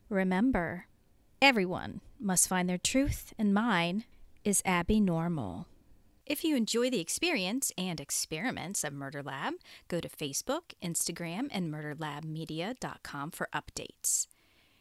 Remember, 0.10 0.88
everyone 1.46 2.02
must 2.20 2.48
find 2.48 2.68
their 2.68 2.80
truth, 2.80 3.32
and 3.38 3.54
mine 3.54 4.04
is 4.44 4.64
Abby 4.66 5.00
Normal. 5.00 5.68
If 6.26 6.44
you 6.44 6.56
enjoy 6.56 6.90
the 6.90 7.00
experience 7.00 7.72
and 7.78 8.00
experiments 8.00 8.84
of 8.84 8.94
Murder 8.94 9.22
Lab, 9.22 9.54
go 9.88 10.00
to 10.00 10.10
Facebook, 10.10 10.74
Instagram, 10.84 11.50
and 11.52 11.72
murderlabmedia.com 11.72 13.30
for 13.30 13.48
updates. 13.54 14.26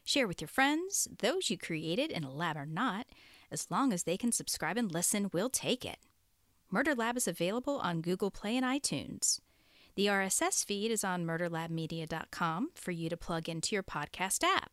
Share 0.03 0.27
with 0.27 0.41
your 0.41 0.47
friends, 0.47 1.07
those 1.19 1.51
you 1.51 1.57
created 1.59 2.09
in 2.09 2.23
a 2.23 2.33
lab 2.33 2.57
or 2.57 2.65
not, 2.65 3.05
as 3.51 3.67
long 3.69 3.93
as 3.93 4.01
they 4.01 4.17
can 4.17 4.31
subscribe 4.31 4.75
and 4.75 4.91
listen, 4.91 5.29
we'll 5.31 5.51
take 5.51 5.85
it. 5.85 5.99
Murder 6.71 6.95
Lab 6.95 7.15
is 7.15 7.27
available 7.27 7.77
on 7.77 8.01
Google 8.01 8.31
Play 8.31 8.57
and 8.57 8.65
iTunes. 8.65 9.39
The 9.93 10.07
RSS 10.07 10.65
feed 10.65 10.89
is 10.89 11.03
on 11.03 11.27
murderlabmedia.com 11.27 12.71
for 12.73 12.89
you 12.89 13.07
to 13.07 13.15
plug 13.15 13.47
into 13.47 13.75
your 13.75 13.83
podcast 13.83 14.43
app. 14.43 14.71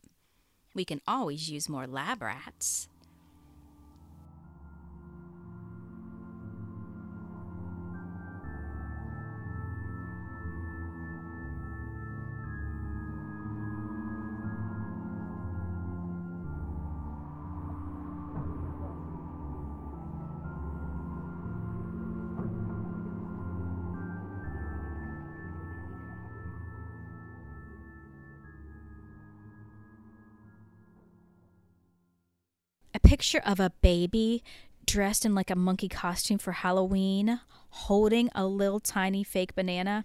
We 0.75 0.85
can 0.85 1.01
always 1.07 1.51
use 1.51 1.69
more 1.69 1.87
lab 1.87 2.23
rats. 2.23 2.89
Picture 33.23 33.43
of 33.47 33.61
a 33.61 33.71
baby 33.83 34.43
dressed 34.85 35.25
in 35.25 35.33
like 35.33 35.49
a 35.49 35.55
monkey 35.55 35.89
costume 35.89 36.39
for 36.39 36.51
Halloween 36.51 37.39
holding 37.71 38.29
a 38.35 38.45
little 38.45 38.81
tiny 38.81 39.23
fake 39.23 39.55
banana. 39.55 40.01